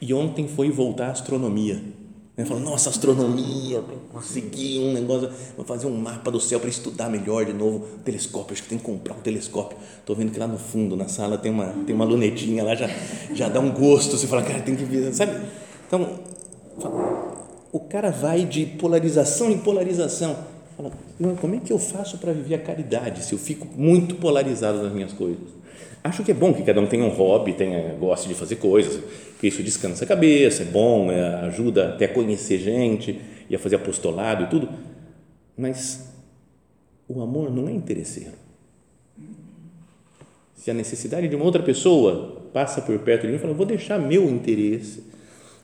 E 0.00 0.14
ontem 0.14 0.46
foi 0.46 0.70
voltar 0.70 1.08
à 1.08 1.10
astronomia 1.10 1.82
né? 2.36 2.44
Fala, 2.44 2.60
nossa, 2.60 2.90
astronomia, 2.90 3.82
consegui 4.12 4.80
um 4.80 4.92
negócio, 4.92 5.30
vou 5.56 5.64
fazer 5.64 5.86
um 5.86 5.96
mapa 5.96 6.30
do 6.30 6.40
céu 6.40 6.58
para 6.58 6.68
estudar 6.68 7.08
melhor 7.08 7.44
de 7.44 7.52
novo. 7.52 7.86
Telescópio, 8.04 8.52
acho 8.54 8.62
que 8.62 8.68
tem 8.68 8.78
que 8.78 8.84
comprar 8.84 9.14
um 9.14 9.20
telescópio. 9.20 9.78
Estou 10.00 10.16
vendo 10.16 10.32
que 10.32 10.38
lá 10.38 10.46
no 10.46 10.58
fundo, 10.58 10.96
na 10.96 11.08
sala, 11.08 11.38
tem 11.38 11.52
uma, 11.52 11.66
tem 11.86 11.94
uma 11.94 12.04
lunetinha 12.04 12.64
lá, 12.64 12.74
já, 12.74 12.88
já 13.32 13.48
dá 13.48 13.60
um 13.60 13.70
gosto. 13.70 14.16
Você 14.16 14.26
fala, 14.26 14.42
cara, 14.42 14.60
tem 14.62 14.74
que 14.74 14.84
ver, 14.84 15.12
sabe? 15.14 15.40
Então, 15.86 16.18
o 17.72 17.80
cara 17.80 18.10
vai 18.10 18.44
de 18.44 18.66
polarização 18.66 19.50
em 19.50 19.58
polarização. 19.58 20.36
Fala, 20.76 20.90
como 21.40 21.54
é 21.54 21.60
que 21.60 21.72
eu 21.72 21.78
faço 21.78 22.18
para 22.18 22.32
viver 22.32 22.56
a 22.56 22.58
caridade 22.58 23.24
se 23.24 23.32
eu 23.32 23.38
fico 23.38 23.68
muito 23.76 24.16
polarizado 24.16 24.82
nas 24.82 24.92
minhas 24.92 25.12
coisas? 25.12 25.63
Acho 26.04 26.22
que 26.22 26.32
é 26.32 26.34
bom 26.34 26.52
que 26.52 26.62
cada 26.62 26.82
um 26.82 26.86
tenha 26.86 27.02
um 27.02 27.08
hobby, 27.08 27.54
tenha, 27.54 27.94
goste 27.94 28.28
de 28.28 28.34
fazer 28.34 28.56
coisas, 28.56 29.02
porque 29.30 29.46
isso 29.46 29.62
descansa 29.62 30.04
a 30.04 30.06
cabeça, 30.06 30.62
é 30.62 30.66
bom, 30.66 31.10
é, 31.10 31.36
ajuda 31.46 31.94
até 31.94 32.04
a 32.04 32.12
conhecer 32.12 32.58
gente 32.58 33.18
e 33.48 33.56
a 33.56 33.58
fazer 33.58 33.76
apostolado 33.76 34.44
e 34.44 34.46
tudo. 34.48 34.68
Mas 35.56 36.12
o 37.08 37.22
amor 37.22 37.50
não 37.50 37.66
é 37.68 37.72
interesseiro. 37.72 38.34
Se 40.54 40.70
a 40.70 40.74
necessidade 40.74 41.26
de 41.26 41.34
uma 41.34 41.44
outra 41.46 41.62
pessoa 41.62 42.42
passa 42.52 42.82
por 42.82 42.98
perto 42.98 43.22
de 43.22 43.28
mim, 43.28 43.34
eu 43.34 43.40
falo, 43.40 43.54
vou 43.54 43.64
deixar 43.64 43.98
meu 43.98 44.28
interesse, 44.28 45.02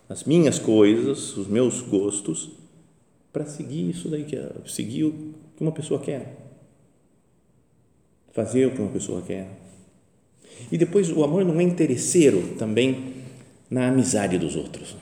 as 0.08 0.24
minhas 0.24 0.58
coisas, 0.58 1.36
os 1.36 1.46
meus 1.48 1.82
gostos, 1.82 2.50
para 3.30 3.44
seguir 3.44 3.90
isso 3.90 4.08
daí, 4.08 4.24
que 4.24 4.36
é, 4.36 4.50
seguir 4.66 5.04
o 5.04 5.34
que 5.54 5.62
uma 5.62 5.72
pessoa 5.72 6.00
quer. 6.00 6.34
Fazer 8.32 8.64
o 8.64 8.70
que 8.70 8.80
uma 8.80 8.90
pessoa 8.90 9.20
quer 9.20 9.60
e 10.70 10.78
depois 10.78 11.10
o 11.10 11.24
amor 11.24 11.44
não 11.44 11.60
é 11.60 11.62
interesseiro 11.62 12.56
também 12.56 13.14
na 13.70 13.88
amizade 13.88 14.38
dos 14.38 14.56
outros. 14.56 14.96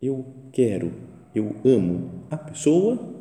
Eu 0.00 0.24
quero, 0.52 0.92
eu 1.34 1.56
amo 1.64 2.24
a 2.30 2.36
pessoa 2.36 3.20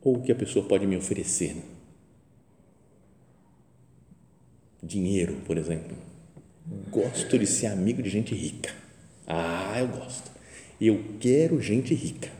ou 0.00 0.16
o 0.16 0.22
que 0.22 0.32
a 0.32 0.34
pessoa 0.34 0.64
pode 0.66 0.86
me 0.86 0.96
oferecer. 0.96 1.56
Dinheiro, 4.82 5.36
por 5.44 5.58
exemplo. 5.58 5.96
Gosto 6.90 7.38
de 7.38 7.46
ser 7.46 7.66
amigo 7.66 8.02
de 8.02 8.08
gente 8.08 8.34
rica. 8.34 8.72
Ah, 9.26 9.78
eu 9.78 9.88
gosto. 9.88 10.30
Eu 10.80 11.04
quero 11.20 11.60
gente 11.60 11.94
rica. 11.94 12.37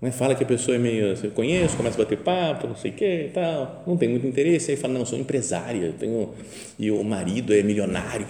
Né? 0.00 0.10
Fala 0.10 0.34
que 0.34 0.44
a 0.44 0.46
pessoa 0.46 0.74
é 0.74 0.78
meio, 0.78 1.16
você 1.16 1.28
conhece, 1.28 1.76
começa 1.76 1.96
a 1.96 2.04
bater 2.04 2.18
papo, 2.18 2.66
não 2.66 2.76
sei 2.76 2.90
o 2.90 2.94
que 2.94 3.04
e 3.04 3.30
tal, 3.30 3.82
não 3.86 3.96
tem 3.96 4.08
muito 4.08 4.26
interesse, 4.26 4.70
aí 4.70 4.76
fala, 4.76 4.92
não, 4.94 5.00
eu 5.00 5.06
sou 5.06 5.18
empresária, 5.18 5.94
tenho, 5.98 6.34
e 6.78 6.90
o 6.90 7.02
marido 7.02 7.54
é 7.54 7.62
milionário. 7.62 8.26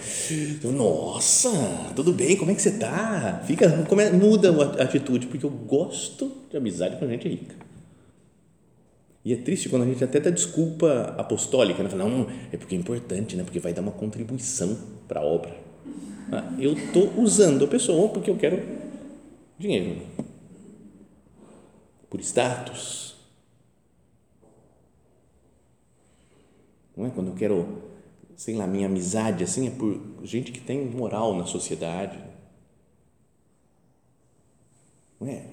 Eu, 0.63 0.73
Nossa, 0.73 1.51
tudo 1.95 2.13
bem, 2.13 2.37
como 2.37 2.51
é 2.51 2.55
que 2.55 2.63
você 2.63 2.69
está? 2.69 3.43
Fica, 3.47 3.85
come, 3.89 4.09
muda 4.11 4.51
a 4.79 4.85
atitude, 4.85 5.27
porque 5.27 5.45
eu 5.45 5.51
gosto 5.51 6.31
de 6.51 6.57
amizade 6.57 6.97
com 6.97 7.09
gente 7.09 7.29
rica. 7.29 7.55
E 9.25 9.33
é 9.33 9.37
triste 9.37 9.69
quando 9.69 9.83
a 9.83 9.87
gente 9.87 10.05
até 10.05 10.21
dá 10.21 10.31
desculpa 10.31 11.17
apostólica, 11.19 11.83
né? 11.83 11.89
Fala, 11.89 12.09
não, 12.09 12.29
é 12.53 12.57
porque 12.57 12.77
é 12.77 12.79
importante, 12.79 13.35
né? 13.35 13.43
porque 13.43 13.59
vai 13.59 13.73
dar 13.73 13.83
uma 13.83 13.91
contribuição 13.91 14.79
para 15.09 15.19
a 15.19 15.25
obra. 15.25 15.51
Ah, 16.31 16.53
eu 16.61 16.75
estou 16.75 17.13
usando 17.17 17.65
a 17.65 17.69
pessoa 17.69 18.09
porque 18.09 18.31
eu 18.31 18.37
quero 18.37 18.63
dinheiro 19.59 19.97
por 22.09 22.21
status. 22.21 23.17
Não 26.97 27.07
é? 27.07 27.11
Quando 27.11 27.29
eu 27.29 27.35
quero, 27.35 27.83
sei 28.37 28.55
lá, 28.55 28.67
minha 28.67 28.87
amizade 28.87 29.45
assim 29.45 29.67
é 29.67 29.71
por 29.71 30.01
gente 30.25 30.53
que 30.53 30.61
tem 30.61 30.87
moral 30.87 31.35
na 31.37 31.45
sociedade. 31.45 32.19
Não 35.21 35.29
é? 35.29 35.45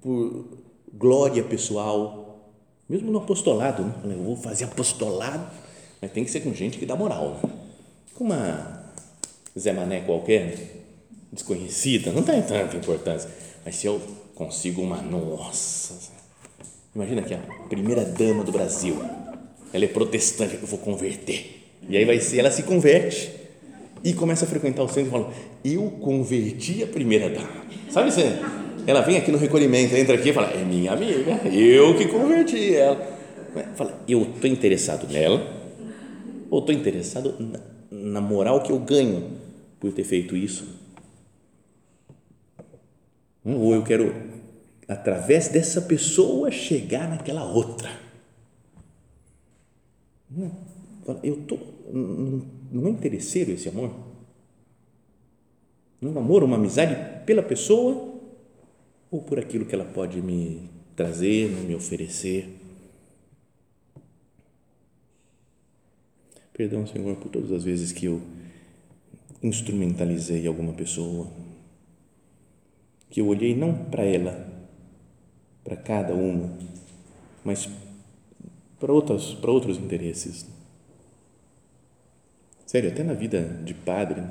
Por 0.00 0.58
glória 0.92 1.42
pessoal, 1.44 2.50
mesmo 2.88 3.10
no 3.10 3.18
apostolado, 3.18 3.84
né? 3.84 4.14
eu 4.14 4.22
vou 4.22 4.36
fazer 4.36 4.64
apostolado, 4.64 5.50
mas 6.00 6.12
tem 6.12 6.24
que 6.24 6.30
ser 6.30 6.40
com 6.40 6.52
gente 6.52 6.78
que 6.78 6.86
dá 6.86 6.96
moral. 6.96 7.40
Né? 7.42 7.50
Com 8.14 8.24
uma 8.24 8.92
Zé 9.58 9.72
Mané 9.72 10.00
qualquer, 10.00 10.84
desconhecida, 11.32 12.12
não 12.12 12.22
tem 12.22 12.42
tanta 12.42 12.76
importância. 12.76 13.30
Mas 13.64 13.76
se 13.76 13.86
eu 13.86 14.00
consigo 14.40 14.80
uma, 14.80 15.02
nossa, 15.02 15.98
imagina 16.94 17.20
que 17.20 17.34
a 17.34 17.38
primeira 17.68 18.02
dama 18.06 18.42
do 18.42 18.50
Brasil, 18.50 18.96
ela 19.70 19.84
é 19.84 19.88
protestante, 19.88 20.54
eu 20.54 20.66
vou 20.66 20.78
converter. 20.78 21.76
E 21.86 21.94
aí 21.94 22.06
vai 22.06 22.18
ser, 22.20 22.38
ela 22.38 22.50
se 22.50 22.62
converte 22.62 23.30
e 24.02 24.14
começa 24.14 24.46
a 24.46 24.48
frequentar 24.48 24.82
o 24.82 24.88
centro 24.88 25.08
e 25.08 25.10
fala, 25.10 25.30
eu 25.62 25.90
converti 26.00 26.82
a 26.82 26.86
primeira 26.86 27.28
dama. 27.28 27.66
Sabe 27.90 28.10
você? 28.10 28.32
Ela 28.86 29.02
vem 29.02 29.18
aqui 29.18 29.30
no 29.30 29.36
recolhimento, 29.36 29.94
entra 29.94 30.14
aqui 30.14 30.30
e 30.30 30.32
fala, 30.32 30.48
é 30.48 30.64
minha 30.64 30.92
amiga, 30.92 31.46
eu 31.52 31.94
que 31.98 32.06
converti 32.06 32.74
ela. 32.74 33.18
Fala, 33.76 34.02
eu 34.08 34.22
estou 34.22 34.48
interessado 34.48 35.06
nela 35.12 35.46
ou 36.50 36.60
estou 36.60 36.74
interessado 36.74 37.34
na, 37.38 37.60
na 37.90 38.20
moral 38.22 38.62
que 38.62 38.72
eu 38.72 38.78
ganho 38.78 39.32
por 39.78 39.92
ter 39.92 40.04
feito 40.04 40.34
isso? 40.34 40.79
Ou 43.44 43.74
eu 43.74 43.82
quero 43.82 44.14
através 44.86 45.48
dessa 45.48 45.80
pessoa 45.82 46.50
chegar 46.50 47.08
naquela 47.08 47.44
outra. 47.44 47.90
Eu 51.22 51.42
tô, 51.42 51.58
não 51.92 52.86
é 52.86 52.90
interesseiro 52.90 53.52
esse 53.52 53.68
amor? 53.68 53.92
Um 56.02 56.18
amor, 56.18 56.42
uma 56.42 56.56
amizade 56.56 57.24
pela 57.24 57.42
pessoa 57.42 58.20
ou 59.10 59.22
por 59.22 59.38
aquilo 59.38 59.66
que 59.66 59.74
ela 59.74 59.84
pode 59.84 60.20
me 60.22 60.68
trazer, 60.94 61.48
me 61.50 61.74
oferecer? 61.74 62.48
Perdão, 66.52 66.86
Senhor, 66.86 67.16
por 67.16 67.28
todas 67.30 67.50
as 67.52 67.64
vezes 67.64 67.90
que 67.90 68.06
eu 68.06 68.20
instrumentalizei 69.42 70.46
alguma 70.46 70.72
pessoa, 70.72 71.26
que 73.10 73.20
eu 73.20 73.26
olhei 73.26 73.54
não 73.54 73.74
para 73.74 74.04
ela, 74.04 74.48
para 75.64 75.76
cada 75.76 76.14
uma, 76.14 76.56
mas 77.44 77.68
para 78.78 78.92
outros, 78.92 79.34
para 79.34 79.50
outros 79.50 79.76
interesses. 79.76 80.46
Sério, 82.64 82.88
até 82.88 83.02
na 83.02 83.14
vida 83.14 83.60
de 83.64 83.74
padre, 83.74 84.22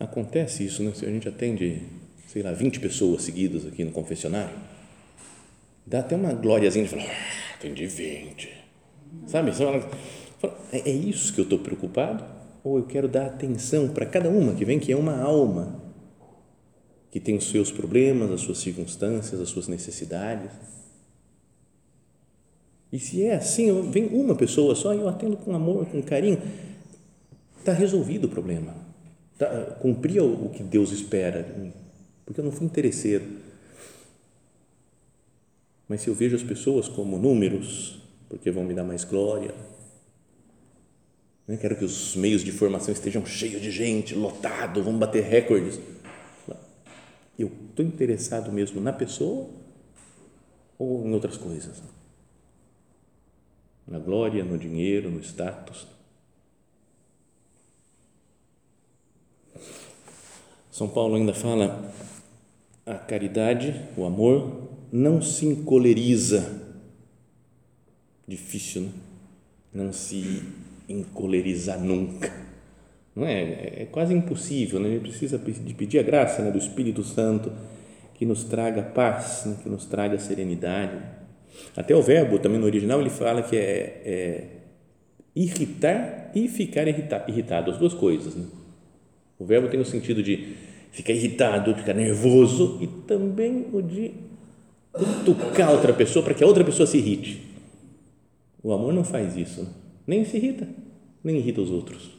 acontece 0.00 0.64
isso, 0.64 0.82
né? 0.82 0.92
Se 0.94 1.06
a 1.06 1.08
gente 1.08 1.28
atende, 1.28 1.82
sei 2.26 2.42
lá, 2.42 2.52
20 2.52 2.80
pessoas 2.80 3.22
seguidas 3.22 3.64
aqui 3.64 3.84
no 3.84 3.92
confessionário, 3.92 4.56
dá 5.86 6.00
até 6.00 6.16
uma 6.16 6.32
glóriazinha 6.32 6.84
de 6.84 6.90
falar, 6.90 7.04
ah, 7.04 7.54
atendi 7.54 7.86
20. 7.86 8.52
Sabe? 9.28 9.52
É, 10.72 10.90
é 10.90 10.92
isso 10.92 11.32
que 11.32 11.40
eu 11.40 11.44
estou 11.44 11.60
preocupado? 11.60 12.24
Ou 12.64 12.78
eu 12.78 12.84
quero 12.84 13.06
dar 13.06 13.26
atenção 13.26 13.88
para 13.88 14.04
cada 14.04 14.28
uma 14.28 14.54
que 14.54 14.64
vem, 14.64 14.80
que 14.80 14.90
é 14.90 14.96
uma 14.96 15.16
alma 15.22 15.85
que 17.16 17.20
tem 17.20 17.34
os 17.34 17.48
seus 17.48 17.70
problemas, 17.70 18.30
as 18.30 18.42
suas 18.42 18.58
circunstâncias, 18.58 19.40
as 19.40 19.48
suas 19.48 19.68
necessidades. 19.68 20.50
E 22.92 22.98
se 22.98 23.22
é 23.22 23.36
assim, 23.36 23.90
vem 23.90 24.08
uma 24.08 24.34
pessoa 24.34 24.74
só 24.74 24.92
e 24.92 24.98
eu 24.98 25.08
atendo 25.08 25.34
com 25.38 25.54
amor, 25.54 25.86
com 25.86 26.02
carinho, 26.02 26.42
está 27.58 27.72
resolvido 27.72 28.26
o 28.26 28.28
problema. 28.28 28.74
Tá, 29.38 29.48
cumpri 29.80 30.20
o 30.20 30.50
que 30.50 30.62
Deus 30.62 30.92
espera 30.92 31.42
de 31.42 31.58
mim, 31.58 31.72
porque 32.26 32.38
eu 32.38 32.44
não 32.44 32.52
fui 32.52 32.66
interesseiro. 32.66 33.24
Mas 35.88 36.02
se 36.02 36.08
eu 36.08 36.14
vejo 36.14 36.36
as 36.36 36.42
pessoas 36.42 36.86
como 36.86 37.16
números, 37.16 37.98
porque 38.28 38.50
vão 38.50 38.62
me 38.62 38.74
dar 38.74 38.84
mais 38.84 39.04
glória, 39.04 39.54
né? 41.48 41.56
quero 41.56 41.76
que 41.76 41.84
os 41.86 42.14
meios 42.14 42.44
de 42.44 42.52
formação 42.52 42.92
estejam 42.92 43.24
cheios 43.24 43.62
de 43.62 43.70
gente, 43.70 44.14
lotado, 44.14 44.82
vão 44.82 44.98
bater 44.98 45.24
recordes 45.24 45.80
eu 47.38 47.50
estou 47.68 47.84
interessado 47.84 48.50
mesmo 48.50 48.80
na 48.80 48.92
pessoa 48.92 49.48
ou 50.78 51.06
em 51.06 51.12
outras 51.12 51.36
coisas? 51.36 51.82
Na 53.86 53.98
glória, 53.98 54.44
no 54.44 54.58
dinheiro, 54.58 55.10
no 55.10 55.20
status? 55.20 55.86
São 60.70 60.88
Paulo 60.88 61.16
ainda 61.16 61.32
fala: 61.32 61.92
a 62.84 62.94
caridade, 62.94 63.88
o 63.96 64.04
amor, 64.04 64.68
não 64.92 65.22
se 65.22 65.46
encoleriza. 65.46 66.62
Difícil, 68.28 68.82
né? 68.82 68.92
Não 69.72 69.92
se 69.92 70.42
encolerizar 70.88 71.80
nunca. 71.80 72.45
Não 73.16 73.26
é? 73.26 73.82
É 73.82 73.88
quase 73.90 74.12
impossível, 74.12 74.78
né? 74.78 74.88
A 74.88 74.92
gente 74.92 75.02
precisa 75.02 75.38
de 75.38 75.72
pedir 75.72 75.98
a 75.98 76.02
graça 76.02 76.42
né, 76.42 76.50
do 76.50 76.58
Espírito 76.58 77.02
Santo 77.02 77.50
que 78.12 78.26
nos 78.26 78.44
traga 78.44 78.82
paz, 78.82 79.44
né, 79.46 79.56
que 79.62 79.68
nos 79.70 79.86
traga 79.86 80.18
serenidade. 80.18 80.98
Até 81.74 81.96
o 81.96 82.02
verbo, 82.02 82.38
também 82.38 82.60
no 82.60 82.66
original, 82.66 83.00
ele 83.00 83.08
fala 83.08 83.42
que 83.42 83.56
é, 83.56 84.02
é 84.04 84.44
irritar 85.34 86.30
e 86.34 86.46
ficar 86.48 86.86
irritado, 86.86 87.70
as 87.70 87.78
duas 87.78 87.94
coisas. 87.94 88.34
Né? 88.34 88.44
O 89.38 89.46
verbo 89.46 89.68
tem 89.68 89.80
o 89.80 89.84
sentido 89.84 90.22
de 90.22 90.54
ficar 90.92 91.12
irritado, 91.14 91.74
ficar 91.74 91.94
nervoso 91.94 92.78
e 92.82 92.86
também 92.86 93.66
o 93.72 93.80
de 93.80 94.12
tocar 95.24 95.70
outra 95.70 95.92
pessoa 95.92 96.22
para 96.22 96.34
que 96.34 96.44
a 96.44 96.46
outra 96.46 96.64
pessoa 96.64 96.86
se 96.86 96.98
irrite. 96.98 97.42
O 98.62 98.72
amor 98.72 98.92
não 98.92 99.04
faz 99.04 99.36
isso, 99.36 99.62
né? 99.62 99.68
nem 100.06 100.24
se 100.24 100.36
irrita, 100.36 100.68
nem 101.22 101.36
irrita 101.36 101.60
os 101.60 101.70
outros. 101.70 102.15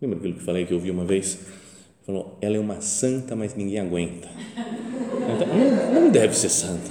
Lembra 0.00 0.18
aquilo 0.18 0.34
que 0.34 0.42
falei 0.42 0.66
que 0.66 0.72
eu 0.72 0.76
ouvi 0.76 0.90
uma 0.90 1.04
vez? 1.04 1.38
Falou, 2.04 2.36
ela 2.40 2.56
é 2.56 2.60
uma 2.60 2.80
santa, 2.80 3.34
mas 3.34 3.54
ninguém 3.54 3.80
aguenta. 3.80 4.28
Então, 5.34 5.46
não, 5.48 6.02
não 6.02 6.10
deve 6.10 6.36
ser 6.36 6.50
santa. 6.50 6.90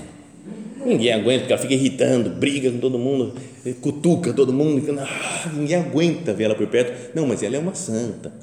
Ninguém 0.85 1.13
aguenta, 1.13 1.39
porque 1.41 1.53
ela 1.53 1.61
fica 1.61 1.73
irritando, 1.73 2.29
briga 2.31 2.71
com 2.71 2.79
todo 2.79 2.99
mundo, 2.99 3.33
cutuca 3.81 4.33
todo 4.33 4.53
mundo, 4.53 4.83
ah, 4.99 5.51
ninguém 5.53 5.77
aguenta 5.77 6.33
ver 6.33 6.45
ela 6.45 6.55
por 6.55 6.67
perto. 6.67 7.15
Não, 7.15 7.25
mas 7.25 7.41
ela 7.41 7.55
é 7.55 7.59
uma 7.59 7.73
santa. 7.73 8.33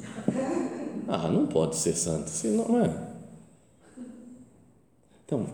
Ah, 1.06 1.28
não 1.28 1.46
pode 1.46 1.76
ser 1.76 1.94
santa, 1.94 2.28
senão 2.28 2.68
não 2.68 2.84
é. 2.84 2.90
Então, 5.26 5.46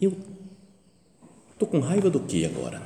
eu 0.00 0.16
estou 1.52 1.68
com 1.68 1.78
raiva 1.78 2.08
do 2.08 2.20
que 2.20 2.44
agora? 2.44 2.82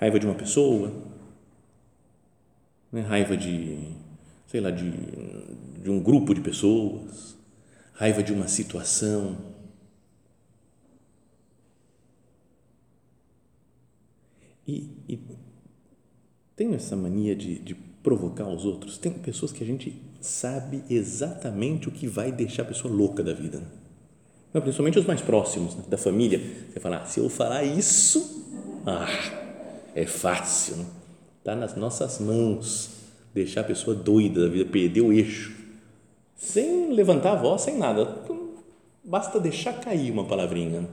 Raiva 0.00 0.18
de 0.18 0.26
uma 0.26 0.34
pessoa? 0.34 0.92
Né? 2.96 3.02
Raiva 3.02 3.36
de, 3.36 3.78
sei 4.46 4.60
lá, 4.60 4.70
de, 4.70 4.90
de 5.82 5.90
um 5.90 6.00
grupo 6.00 6.34
de 6.34 6.40
pessoas? 6.40 7.36
raiva 7.96 8.22
de 8.22 8.32
uma 8.32 8.46
situação. 8.46 9.36
E, 14.66 14.90
e 15.08 15.18
tenho 16.54 16.74
essa 16.74 16.96
mania 16.96 17.34
de, 17.34 17.58
de 17.58 17.74
provocar 17.74 18.48
os 18.48 18.64
outros. 18.64 18.98
Tem 18.98 19.12
pessoas 19.12 19.52
que 19.52 19.62
a 19.62 19.66
gente 19.66 20.00
sabe 20.20 20.82
exatamente 20.90 21.88
o 21.88 21.92
que 21.92 22.06
vai 22.06 22.32
deixar 22.32 22.62
a 22.62 22.66
pessoa 22.66 22.92
louca 22.92 23.22
da 23.22 23.32
vida. 23.32 23.62
Não, 24.52 24.60
principalmente 24.60 24.98
os 24.98 25.06
mais 25.06 25.20
próximos, 25.20 25.74
né, 25.74 25.84
da 25.88 25.98
família. 25.98 26.40
Você 26.70 26.80
fala, 26.80 26.98
ah, 26.98 27.04
se 27.04 27.20
eu 27.20 27.28
falar 27.28 27.64
isso, 27.64 28.44
ah, 28.86 29.06
é 29.94 30.06
fácil. 30.06 30.76
Né? 30.76 30.86
Tá 31.46 31.54
nas 31.54 31.76
nossas 31.76 32.18
mãos 32.18 32.90
deixar 33.32 33.60
a 33.60 33.64
pessoa 33.64 33.94
doida 33.94 34.42
da 34.42 34.48
vida, 34.48 34.68
perder 34.68 35.00
o 35.02 35.12
eixo 35.12 35.56
sem 36.34 36.92
levantar 36.92 37.34
a 37.34 37.36
voz, 37.36 37.62
sem 37.62 37.78
nada. 37.78 38.20
Basta 39.04 39.38
deixar 39.38 39.74
cair 39.74 40.10
uma 40.10 40.24
palavrinha. 40.24 40.88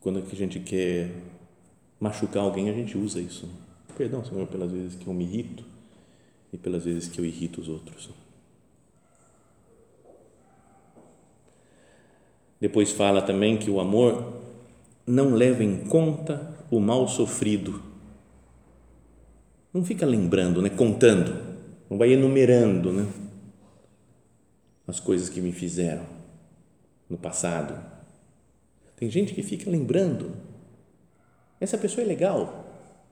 Quando 0.00 0.20
a 0.20 0.36
gente 0.36 0.60
quer 0.60 1.10
machucar 1.98 2.44
alguém, 2.44 2.70
a 2.70 2.72
gente 2.72 2.96
usa 2.96 3.20
isso. 3.20 3.50
Perdão, 3.98 4.24
Senhor, 4.24 4.46
pelas 4.46 4.70
vezes 4.70 4.94
que 4.94 5.08
eu 5.08 5.12
me 5.12 5.24
irrito 5.24 5.64
e 6.52 6.56
pelas 6.56 6.84
vezes 6.84 7.08
que 7.08 7.20
eu 7.20 7.24
irrito 7.24 7.60
os 7.60 7.68
outros. 7.68 8.08
Depois 12.60 12.92
fala 12.92 13.20
também 13.20 13.56
que 13.56 13.68
o 13.68 13.80
amor 13.80 14.32
não 15.04 15.34
leva 15.34 15.64
em 15.64 15.88
conta 15.88 16.49
o 16.70 16.80
mal 16.80 17.08
sofrido. 17.08 17.82
Não 19.72 19.84
fica 19.84 20.06
lembrando, 20.06 20.60
né, 20.62 20.68
contando 20.68 21.50
não 21.90 21.98
vai 21.98 22.12
enumerando 22.12 22.92
né, 22.92 23.06
as 24.86 25.00
coisas 25.00 25.28
que 25.28 25.40
me 25.40 25.50
fizeram 25.50 26.06
no 27.08 27.18
passado. 27.18 27.74
Tem 28.96 29.10
gente 29.10 29.34
que 29.34 29.42
fica 29.42 29.68
lembrando. 29.68 30.30
Essa 31.60 31.76
pessoa 31.76 32.04
é 32.04 32.06
legal. 32.06 32.64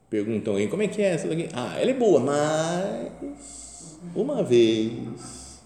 Perguntam 0.08 0.54
aí, 0.54 0.68
como 0.68 0.82
é 0.82 0.88
que 0.88 1.02
é 1.02 1.06
essa 1.06 1.26
daqui? 1.26 1.48
Ah, 1.52 1.76
ela 1.78 1.90
é 1.90 1.94
boa, 1.94 2.20
mas 2.20 3.98
uma 4.14 4.44
vez, 4.44 5.60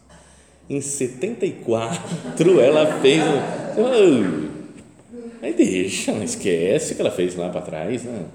em 0.71 0.81
74, 0.81 2.61
ela 2.61 2.99
fez. 3.01 3.23
Um, 3.77 4.52
aí 5.43 5.55
deixa, 5.55 6.13
não 6.13 6.23
esquece 6.23 6.93
o 6.93 6.97
que 6.97 7.03
ela 7.03 7.11
fez 7.11 7.35
lá 7.35 7.51
para 7.51 7.61
trás. 7.61 8.05
Né? 8.05 8.27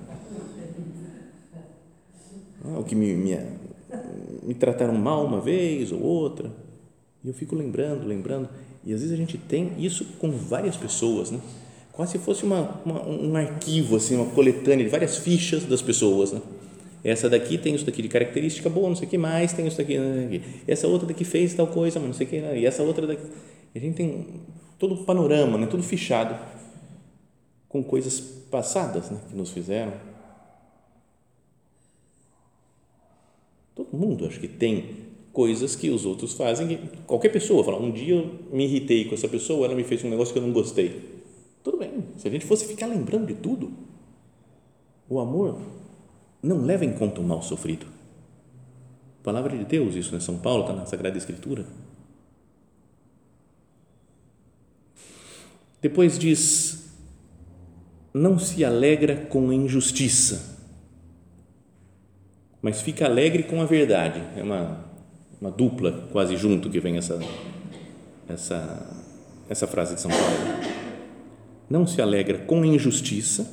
Ah, 2.65 2.79
o 2.79 2.83
que 2.83 2.95
me, 2.95 3.13
me 3.15 3.33
me 4.47 4.53
trataram 4.53 4.93
mal 4.93 5.25
uma 5.25 5.41
vez 5.41 5.91
ou 5.91 6.01
outra. 6.01 6.49
E 7.23 7.27
eu 7.27 7.33
fico 7.33 7.53
lembrando, 7.53 8.07
lembrando. 8.07 8.47
E 8.85 8.93
às 8.93 9.01
vezes 9.01 9.13
a 9.13 9.17
gente 9.17 9.37
tem 9.37 9.73
isso 9.77 10.05
com 10.19 10.31
várias 10.31 10.77
pessoas, 10.77 11.29
né? 11.29 11.39
Quase 11.91 12.13
se 12.13 12.19
fosse 12.19 12.45
uma, 12.45 12.79
uma, 12.85 13.05
um 13.05 13.35
arquivo, 13.35 13.97
assim, 13.97 14.15
uma 14.15 14.27
coletânea 14.27 14.85
de 14.85 14.89
várias 14.89 15.17
fichas 15.17 15.65
das 15.65 15.81
pessoas, 15.81 16.31
né? 16.31 16.41
Essa 17.03 17.29
daqui 17.29 17.57
tem 17.57 17.75
isso 17.75 17.85
daqui 17.85 18.01
de 18.01 18.07
característica 18.07 18.69
boa, 18.69 18.87
não 18.87 18.95
sei 18.95 19.07
o 19.07 19.09
que 19.09 19.17
mais, 19.17 19.51
tem 19.51 19.67
isso 19.67 19.77
daqui, 19.77 19.97
daqui. 19.97 20.41
Essa 20.65 20.87
outra 20.87 21.07
daqui 21.07 21.25
fez 21.25 21.53
tal 21.53 21.67
coisa, 21.67 21.99
não 21.99 22.13
sei 22.13 22.25
o 22.25 22.29
que, 22.29 22.37
e 22.37 22.65
essa 22.65 22.83
outra 22.83 23.05
daqui. 23.05 23.23
A 23.75 23.79
gente 23.79 23.95
tem 23.95 24.25
todo 24.79 24.93
o 24.93 25.03
panorama, 25.03 25.57
né? 25.57 25.67
Tudo 25.67 25.83
fichado 25.83 26.35
com 27.67 27.83
coisas 27.83 28.19
passadas, 28.19 29.09
né? 29.09 29.19
Que 29.29 29.35
nos 29.35 29.51
fizeram 29.51 29.93
Todo 33.77 33.95
mundo 33.95 34.25
acho 34.25 34.39
que 34.39 34.47
tem 34.47 35.05
coisas 35.31 35.75
que 35.75 35.91
os 35.91 36.03
outros 36.03 36.33
fazem. 36.33 36.89
Qualquer 37.05 37.29
pessoa 37.29 37.63
fala, 37.63 37.79
um 37.79 37.91
dia 37.91 38.15
eu 38.15 38.39
me 38.51 38.65
irritei 38.65 39.05
com 39.05 39.13
essa 39.13 39.27
pessoa, 39.27 39.67
ela 39.67 39.75
me 39.75 39.83
fez 39.83 40.03
um 40.03 40.09
negócio 40.09 40.33
que 40.33 40.39
eu 40.39 40.43
não 40.43 40.51
gostei. 40.51 41.21
Tudo 41.63 41.77
bem, 41.77 42.05
se 42.17 42.27
a 42.27 42.31
gente 42.31 42.43
fosse 42.43 42.65
ficar 42.65 42.87
lembrando 42.87 43.27
de 43.27 43.35
tudo, 43.35 43.71
o 45.07 45.19
amor 45.19 45.61
não 46.41 46.63
leva 46.63 46.85
em 46.85 46.93
conta 46.93 47.21
o 47.21 47.23
mal 47.23 47.43
sofrido. 47.43 47.85
Palavra 49.21 49.55
de 49.55 49.63
Deus, 49.63 49.93
isso, 49.93 50.11
né? 50.11 50.19
São 50.19 50.39
Paulo 50.39 50.61
está 50.61 50.73
na 50.73 50.87
Sagrada 50.87 51.15
Escritura. 51.15 51.67
Depois 55.79 56.17
diz: 56.17 56.76
não 58.17 58.37
se 58.39 58.65
alegra 58.65 59.15
com 59.15 59.49
a 59.49 59.55
injustiça 59.55 60.57
mas 62.61 62.81
fica 62.81 63.05
alegre 63.05 63.43
com 63.43 63.61
a 63.61 63.65
verdade. 63.65 64.21
É 64.35 64.43
uma, 64.43 64.83
uma 65.39 65.51
dupla 65.51 66.07
quase 66.11 66.35
junto 66.35 66.69
que 66.69 66.79
vem 66.79 66.97
essa, 66.97 67.17
essa, 68.27 69.03
essa 69.47 69.67
frase 69.67 69.95
de 69.95 70.01
São 70.01 70.11
Paulo. 70.11 70.25
Não 71.69 71.85
se 71.85 72.01
alegra 72.01 72.39
com 72.39 72.61
a 72.63 72.67
injustiça, 72.67 73.49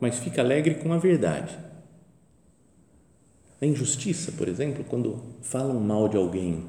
mas 0.00 0.18
fica 0.18 0.40
alegre 0.40 0.76
com 0.76 0.92
a 0.92 0.98
verdade. 0.98 1.58
A 3.60 3.66
injustiça, 3.66 4.32
por 4.32 4.48
exemplo, 4.48 4.84
quando 4.84 5.20
falam 5.42 5.80
mal 5.80 6.08
de 6.08 6.16
alguém, 6.16 6.64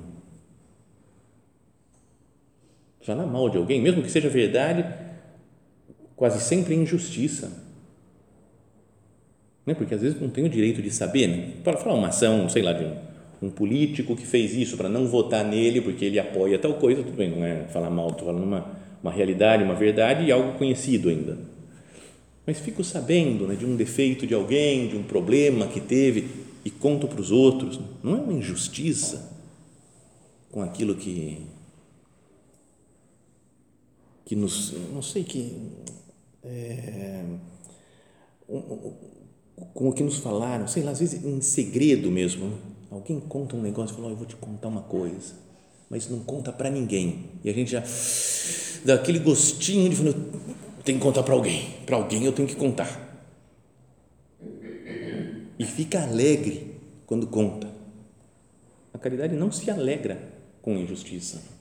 falar 3.02 3.28
mal 3.28 3.50
de 3.50 3.58
alguém, 3.58 3.82
mesmo 3.82 4.02
que 4.02 4.12
seja 4.12 4.28
verdade, 4.28 4.84
quase 6.20 6.42
sempre 6.44 6.76
é 6.76 6.78
injustiça 6.78 7.50
né? 9.70 9.76
porque 9.76 9.94
às 9.94 10.02
vezes 10.02 10.20
não 10.20 10.30
tem 10.30 10.44
o 10.44 10.50
direito 10.50 10.82
de 10.82 10.90
saber, 10.90 11.28
né? 11.28 11.54
para 11.64 11.78
falar 11.78 11.94
uma 11.94 12.08
ação, 12.08 12.50
sei 12.50 12.64
lá, 12.64 12.74
de 12.74 12.84
um, 12.86 12.96
um 13.44 13.50
político 13.52 14.16
que 14.16 14.26
fez 14.26 14.56
isso 14.56 14.76
para 14.76 14.90
não 14.90 15.08
votar 15.08 15.46
nele 15.46 15.80
porque 15.80 16.06
ele 16.06 16.20
apoia 16.20 16.58
tal 16.58 16.74
coisa, 16.74 17.04
tudo 17.04 17.16
bem, 17.16 17.30
não 17.30 17.46
é 17.46 17.66
falar 17.68 17.92
mal, 17.92 18.10
estou 18.10 18.26
falando 18.26 18.44
uma, 18.44 18.66
uma 19.04 19.12
realidade, 19.12 19.64
uma 19.64 19.76
verdade 19.76 20.26
e 20.26 20.32
algo 20.32 20.58
conhecido 20.58 21.10
ainda. 21.10 21.38
Mas 22.48 22.60
fico 22.60 22.84
sabendo 22.84 23.46
né, 23.46 23.54
de 23.54 23.64
um 23.64 23.76
defeito 23.76 24.26
de 24.26 24.34
alguém, 24.34 24.88
de 24.88 24.98
um 24.98 25.04
problema 25.04 25.68
que 25.68 25.80
teve 25.80 26.28
e 26.66 26.72
conto 26.72 27.08
para 27.08 27.22
os 27.22 27.30
outros, 27.30 27.80
não 28.02 28.18
é 28.18 28.22
uma 28.22 28.34
injustiça 28.34 29.32
com 30.52 30.64
aquilo 30.64 30.96
que 30.96 31.38
que 34.26 34.36
nos, 34.36 34.74
não 34.94 35.02
sei 35.02 35.24
que 35.24 35.56
é, 36.50 37.24
com 39.74 39.90
o 39.90 39.94
que 39.94 40.04
nos 40.04 40.18
falaram, 40.18 40.68
sei 40.68 40.84
lá, 40.84 40.92
às 40.92 41.00
vezes 41.00 41.24
em 41.24 41.40
segredo 41.42 42.10
mesmo. 42.12 42.58
Alguém 42.90 43.20
conta 43.20 43.56
um 43.56 43.62
negócio 43.62 43.94
e 43.94 43.96
fala: 43.96 44.08
oh, 44.08 44.12
Eu 44.12 44.18
vou 44.18 44.26
te 44.26 44.36
contar 44.36 44.68
uma 44.68 44.82
coisa, 44.82 45.36
mas 45.90 46.10
não 46.10 46.20
conta 46.20 46.52
para 46.52 46.70
ninguém. 46.70 47.26
E 47.44 47.50
a 47.50 47.54
gente 47.54 47.72
já 47.72 47.84
dá 48.84 48.96
aquele 48.96 49.20
gostinho 49.20 49.90
de 49.90 49.96
falar: 49.96 50.14
Tem 50.84 50.96
que 50.96 51.02
contar 51.02 51.24
para 51.24 51.34
alguém, 51.34 51.70
para 51.86 51.98
alguém 51.98 52.26
eu 52.26 52.34
tenho 52.34 52.48
que 52.48 52.56
contar. 52.56 53.08
E 55.60 55.66
fica 55.66 56.02
alegre 56.02 56.76
quando 57.06 57.28
conta. 57.28 57.70
A 58.94 58.98
caridade 58.98 59.36
não 59.36 59.52
se 59.52 59.70
alegra 59.70 60.18
com 60.62 60.76
injustiça. 60.76 61.59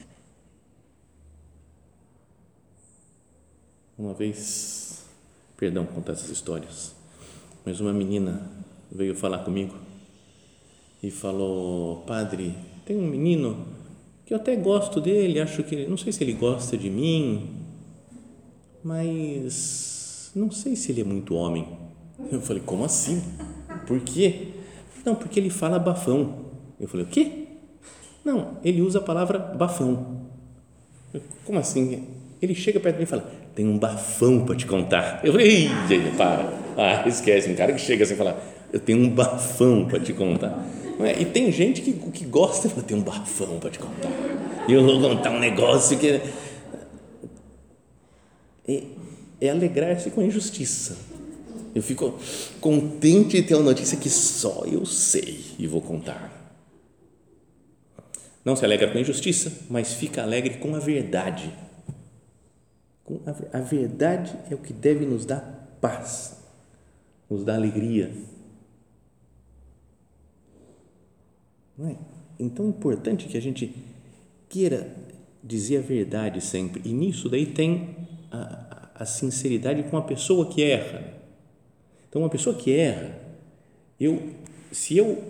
Uma 3.98 4.14
vez, 4.14 5.02
perdão 5.56 5.84
contar 5.84 6.12
essas 6.12 6.30
histórias, 6.30 6.94
mas 7.66 7.80
uma 7.80 7.92
menina 7.92 8.48
veio 8.92 9.12
falar 9.12 9.38
comigo 9.38 9.74
e 11.02 11.10
falou: 11.10 12.04
Padre, 12.06 12.54
tem 12.86 12.96
um 12.96 13.08
menino 13.08 13.66
que 14.24 14.32
eu 14.32 14.36
até 14.36 14.54
gosto 14.54 15.00
dele, 15.00 15.40
acho 15.40 15.64
que, 15.64 15.84
não 15.88 15.96
sei 15.96 16.12
se 16.12 16.22
ele 16.22 16.34
gosta 16.34 16.78
de 16.78 16.88
mim, 16.88 17.56
mas 18.84 20.30
não 20.32 20.48
sei 20.48 20.76
se 20.76 20.92
ele 20.92 21.00
é 21.00 21.04
muito 21.04 21.34
homem. 21.34 21.66
Eu 22.30 22.40
falei: 22.40 22.62
Como 22.64 22.84
assim? 22.84 23.20
Por 23.84 23.98
quê? 23.98 24.52
Não, 25.04 25.16
porque 25.16 25.40
ele 25.40 25.50
fala 25.50 25.76
bafão. 25.76 26.44
Eu 26.78 26.86
falei: 26.86 27.04
O 27.04 27.08
quê? 27.08 27.48
Não, 28.24 28.58
ele 28.62 28.80
usa 28.80 29.00
a 29.00 29.02
palavra 29.02 29.40
bafão. 29.40 30.28
Como 31.44 31.58
assim? 31.58 32.06
Ele 32.40 32.54
chega 32.54 32.78
perto 32.78 32.94
de 32.94 33.00
mim 33.00 33.04
e 33.04 33.06
fala: 33.06 33.47
Tem 33.58 33.66
um 33.66 33.76
bafão 33.76 34.44
para 34.44 34.54
te 34.54 34.64
contar. 34.64 35.20
Eu 35.24 35.32
falei: 35.32 35.64
Ih, 35.66 35.70
para. 36.16 36.48
Ah, 36.76 37.08
esquece. 37.08 37.50
Um 37.50 37.56
cara 37.56 37.72
que 37.72 37.80
chega 37.80 38.04
assim 38.04 38.14
e 38.14 38.16
fala: 38.16 38.40
Eu 38.72 38.78
tenho 38.78 39.00
um 39.00 39.10
bafão 39.10 39.84
para 39.84 39.98
te 39.98 40.12
contar. 40.12 40.64
É? 41.00 41.20
E 41.20 41.24
tem 41.24 41.50
gente 41.50 41.82
que, 41.82 41.92
que 41.92 42.24
gosta 42.24 42.68
de 42.68 42.80
Tem 42.84 42.96
um 42.96 43.02
bafão 43.02 43.58
para 43.58 43.68
te 43.68 43.80
contar. 43.80 44.12
E 44.68 44.72
eu 44.72 44.84
vou 44.84 45.00
contar 45.00 45.30
um 45.32 45.40
negócio 45.40 45.98
que. 45.98 46.20
É, 48.68 48.82
é 49.40 49.50
alegrar-se 49.50 50.08
com 50.12 50.20
a 50.20 50.24
injustiça. 50.24 50.96
Eu 51.74 51.82
fico 51.82 52.16
contente 52.60 53.40
de 53.40 53.42
ter 53.42 53.56
uma 53.56 53.64
notícia 53.64 53.98
que 53.98 54.08
só 54.08 54.62
eu 54.70 54.86
sei 54.86 55.40
e 55.58 55.66
vou 55.66 55.82
contar. 55.82 56.54
Não 58.44 58.54
se 58.54 58.64
alegra 58.64 58.88
com 58.88 58.98
a 58.98 59.00
injustiça, 59.00 59.52
mas 59.68 59.94
fica 59.94 60.22
alegre 60.22 60.58
com 60.58 60.76
a 60.76 60.78
verdade. 60.78 61.52
A 63.52 63.60
verdade 63.60 64.36
é 64.50 64.54
o 64.54 64.58
que 64.58 64.72
deve 64.72 65.06
nos 65.06 65.24
dar 65.24 65.78
paz, 65.80 66.42
nos 67.30 67.44
dar 67.44 67.54
alegria. 67.54 68.12
Não 71.76 71.88
é? 71.88 71.96
Então 72.38 72.66
é 72.66 72.68
importante 72.68 73.26
que 73.26 73.36
a 73.36 73.40
gente 73.40 73.74
queira 74.48 74.94
dizer 75.42 75.78
a 75.78 75.80
verdade 75.80 76.40
sempre. 76.40 76.82
E 76.84 76.92
nisso 76.92 77.28
daí 77.28 77.46
tem 77.46 77.96
a, 78.30 78.90
a 78.94 79.06
sinceridade 79.06 79.84
com 79.84 79.96
a 79.96 80.02
pessoa 80.02 80.46
que 80.46 80.62
erra. 80.62 81.14
Então, 82.08 82.22
uma 82.22 82.30
pessoa 82.30 82.56
que 82.56 82.74
erra, 82.74 83.18
eu, 84.00 84.34
se 84.72 84.96
eu 84.96 85.22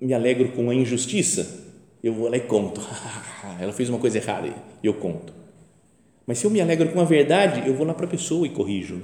me 0.00 0.14
alegro 0.14 0.52
com 0.52 0.70
a 0.70 0.74
injustiça, 0.74 1.62
eu 2.02 2.14
vou 2.14 2.28
lá 2.28 2.36
e 2.36 2.40
conto. 2.40 2.80
Ela 3.60 3.72
fez 3.72 3.88
uma 3.88 3.98
coisa 3.98 4.18
errada 4.18 4.48
e 4.82 4.86
eu 4.86 4.94
conto. 4.94 5.41
Mas 6.26 6.38
se 6.38 6.44
eu 6.44 6.50
me 6.50 6.60
alegro 6.60 6.90
com 6.90 7.00
a 7.00 7.04
verdade, 7.04 7.66
eu 7.66 7.74
vou 7.74 7.86
lá 7.86 7.94
para 7.94 8.06
a 8.06 8.08
pessoa 8.08 8.46
e 8.46 8.50
corrijo. 8.50 9.02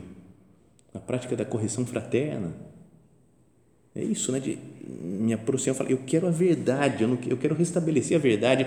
Na 0.93 1.01
prática 1.01 1.37
da 1.37 1.45
correção 1.45 1.85
fraterna. 1.85 2.55
É 3.95 4.03
isso, 4.03 4.31
né? 4.31 4.41
De 4.41 4.59
me 4.87 5.33
aproximar 5.33 5.75
e 5.75 5.79
falar, 5.79 5.91
eu 5.91 5.99
quero 6.07 6.27
a 6.27 6.31
verdade, 6.31 7.03
eu, 7.03 7.09
não, 7.09 7.19
eu 7.27 7.37
quero 7.37 7.55
restabelecer 7.55 8.17
a 8.17 8.21
verdade 8.21 8.67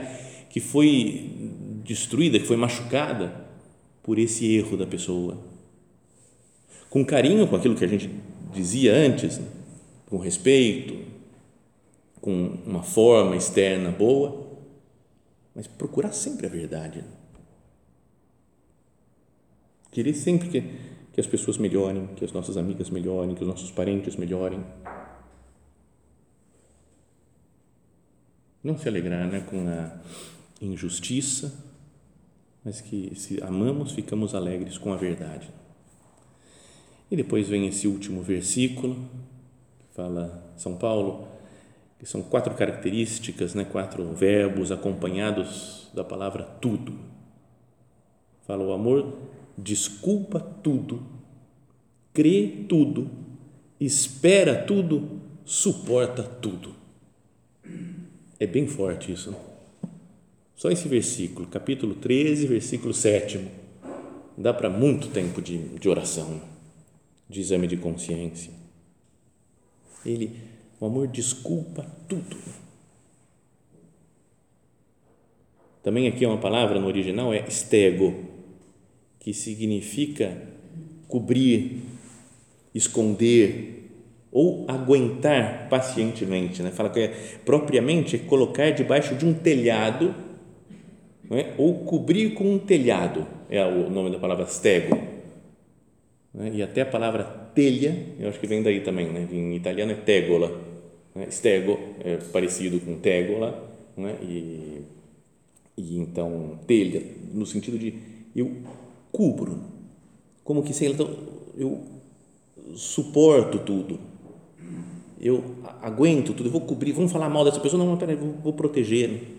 que 0.49 0.59
foi 0.59 1.31
destruída, 1.83 2.37
que 2.37 2.45
foi 2.45 2.57
machucada 2.57 3.33
por 4.03 4.19
esse 4.19 4.53
erro 4.53 4.75
da 4.75 4.85
pessoa. 4.85 5.37
Com 6.89 7.05
carinho, 7.05 7.47
com 7.47 7.55
aquilo 7.55 7.75
que 7.75 7.85
a 7.85 7.87
gente 7.87 8.09
dizia 8.53 8.93
antes, 8.93 9.37
né? 9.37 9.47
com 10.07 10.17
respeito, 10.17 10.99
com 12.19 12.57
uma 12.65 12.83
forma 12.83 13.35
externa 13.35 13.89
boa, 13.91 14.45
mas 15.55 15.67
procurar 15.67 16.11
sempre 16.11 16.47
a 16.47 16.49
verdade. 16.49 17.03
Querer 19.91 20.13
sempre 20.13 20.47
que, 20.47 20.61
que 21.11 21.19
as 21.19 21.27
pessoas 21.27 21.57
melhorem, 21.57 22.07
que 22.15 22.23
as 22.23 22.31
nossas 22.31 22.55
amigas 22.55 22.89
melhorem, 22.89 23.35
que 23.35 23.41
os 23.41 23.47
nossos 23.47 23.69
parentes 23.69 24.15
melhorem. 24.15 24.63
Não 28.63 28.77
se 28.77 28.87
alegrar 28.87 29.27
né, 29.27 29.41
com 29.41 29.67
a 29.67 29.99
injustiça, 30.61 31.53
mas 32.63 32.79
que 32.79 33.13
se 33.15 33.43
amamos, 33.43 33.91
ficamos 33.91 34.33
alegres 34.33 34.77
com 34.77 34.93
a 34.93 34.95
verdade. 34.95 35.49
E 37.09 37.15
depois 37.15 37.49
vem 37.49 37.67
esse 37.67 37.87
último 37.87 38.21
versículo, 38.21 38.95
que 39.79 39.93
fala 39.93 40.53
São 40.55 40.77
Paulo, 40.77 41.27
que 41.99 42.05
são 42.05 42.23
quatro 42.23 42.55
características, 42.55 43.53
né, 43.53 43.65
quatro 43.65 44.13
verbos 44.13 44.71
acompanhados 44.71 45.89
da 45.93 46.03
palavra 46.03 46.43
tudo. 46.43 46.97
Fala 48.43 48.63
o 48.63 48.71
amor 48.71 49.13
desculpa 49.61 50.39
tudo, 50.39 51.03
crê 52.13 52.65
tudo, 52.67 53.09
espera 53.79 54.63
tudo, 54.63 55.21
suporta 55.45 56.23
tudo. 56.23 56.75
É 58.39 58.47
bem 58.47 58.67
forte 58.67 59.11
isso. 59.11 59.31
Não? 59.31 59.39
Só 60.55 60.69
esse 60.69 60.87
versículo, 60.87 61.47
capítulo 61.47 61.95
13, 61.95 62.47
versículo 62.47 62.93
7, 62.93 63.39
dá 64.37 64.53
para 64.53 64.69
muito 64.69 65.07
tempo 65.09 65.41
de, 65.41 65.57
de 65.57 65.89
oração, 65.89 66.41
de 67.29 67.39
exame 67.39 67.67
de 67.67 67.77
consciência. 67.77 68.51
Ele 70.05 70.35
o 70.79 70.85
amor 70.87 71.07
desculpa 71.07 71.85
tudo. 72.07 72.35
Também 75.83 76.07
aqui 76.07 76.25
é 76.25 76.27
uma 76.27 76.39
palavra 76.39 76.79
no 76.79 76.87
original 76.87 77.31
é 77.31 77.47
stego, 77.49 78.25
que 79.21 79.33
significa 79.33 80.37
cobrir, 81.07 81.77
esconder 82.75 83.89
ou 84.29 84.65
aguentar 84.67 85.69
pacientemente. 85.69 86.61
Né? 86.61 86.71
Fala 86.71 86.89
que 86.89 86.99
é, 86.99 87.07
propriamente 87.45 88.17
colocar 88.17 88.71
debaixo 88.71 89.15
de 89.15 89.25
um 89.25 89.33
telhado 89.33 90.13
é? 91.29 91.53
ou 91.57 91.85
cobrir 91.85 92.33
com 92.33 92.55
um 92.55 92.59
telhado, 92.59 93.25
é 93.49 93.65
o 93.65 93.89
nome 93.89 94.11
da 94.11 94.19
palavra 94.19 94.45
stego. 94.47 94.97
É? 96.37 96.49
E 96.49 96.61
até 96.61 96.81
a 96.81 96.85
palavra 96.85 97.23
telha, 97.23 97.95
eu 98.19 98.27
acho 98.27 98.39
que 98.39 98.47
vem 98.47 98.61
daí 98.61 98.81
também, 98.81 99.07
né? 99.07 99.25
em 99.31 99.55
italiano 99.55 99.93
é 99.93 99.95
tegola 99.95 100.71
né? 101.13 101.29
Stego 101.29 101.77
é 102.03 102.17
parecido 102.17 102.79
com 102.79 102.97
tegola, 102.97 103.69
né? 103.95 104.17
e, 104.21 104.81
e 105.77 105.97
então 105.97 106.59
telha, 106.65 107.01
no 107.33 107.45
sentido 107.45 107.77
de 107.77 107.93
eu 108.35 108.51
cubro, 109.11 109.59
como 110.43 110.63
que 110.63 110.73
sei 110.73 110.89
lá, 110.89 110.95
então, 110.95 111.09
eu 111.57 111.81
suporto 112.75 113.59
tudo, 113.59 113.99
eu 115.19 115.43
aguento 115.81 116.33
tudo, 116.33 116.47
eu 116.47 116.51
vou 116.51 116.61
cobrir, 116.61 116.93
vamos 116.93 117.11
falar 117.11 117.29
mal 117.29 117.45
dessa 117.45 117.59
pessoa, 117.59 117.83
não, 117.83 117.91
não 117.91 117.97
peraí, 117.97 118.15
vou, 118.15 118.33
vou 118.43 118.53
proteger. 118.53 119.37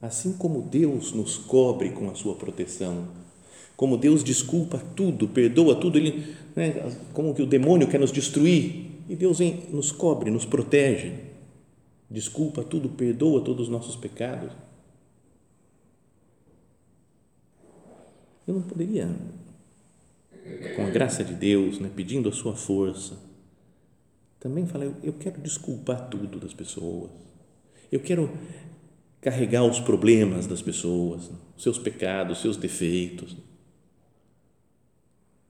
Assim 0.00 0.32
como 0.34 0.62
Deus 0.62 1.12
nos 1.12 1.36
cobre 1.36 1.90
com 1.90 2.08
a 2.08 2.14
sua 2.14 2.34
proteção, 2.36 3.08
como 3.76 3.96
Deus 3.96 4.22
desculpa 4.22 4.80
tudo, 4.94 5.26
perdoa 5.26 5.74
tudo, 5.74 5.98
ele, 5.98 6.34
né, 6.54 6.96
como 7.12 7.34
que 7.34 7.42
o 7.42 7.46
demônio 7.46 7.88
quer 7.88 7.98
nos 7.98 8.12
destruir, 8.12 8.86
e 9.08 9.16
Deus 9.16 9.40
nos 9.70 9.90
cobre, 9.90 10.30
nos 10.30 10.44
protege, 10.44 11.14
desculpa 12.08 12.62
tudo, 12.62 12.88
perdoa 12.88 13.40
todos 13.40 13.66
os 13.66 13.68
nossos 13.68 13.96
pecados. 13.96 14.52
Eu 18.48 18.54
não 18.54 18.62
poderia, 18.62 19.06
com 20.74 20.86
a 20.86 20.88
graça 20.88 21.22
de 21.22 21.34
Deus, 21.34 21.78
né, 21.78 21.90
pedindo 21.94 22.30
a 22.30 22.32
sua 22.32 22.56
força, 22.56 23.18
também 24.40 24.66
falar, 24.66 24.86
eu, 25.02 25.12
quero 25.12 25.38
desculpar 25.38 26.08
tudo 26.08 26.40
das 26.40 26.54
pessoas, 26.54 27.10
eu 27.92 28.00
quero 28.00 28.30
carregar 29.20 29.64
os 29.64 29.80
problemas 29.80 30.46
das 30.46 30.62
pessoas, 30.62 31.30
seus 31.58 31.78
pecados, 31.78 32.40
seus 32.40 32.56
defeitos. 32.56 33.36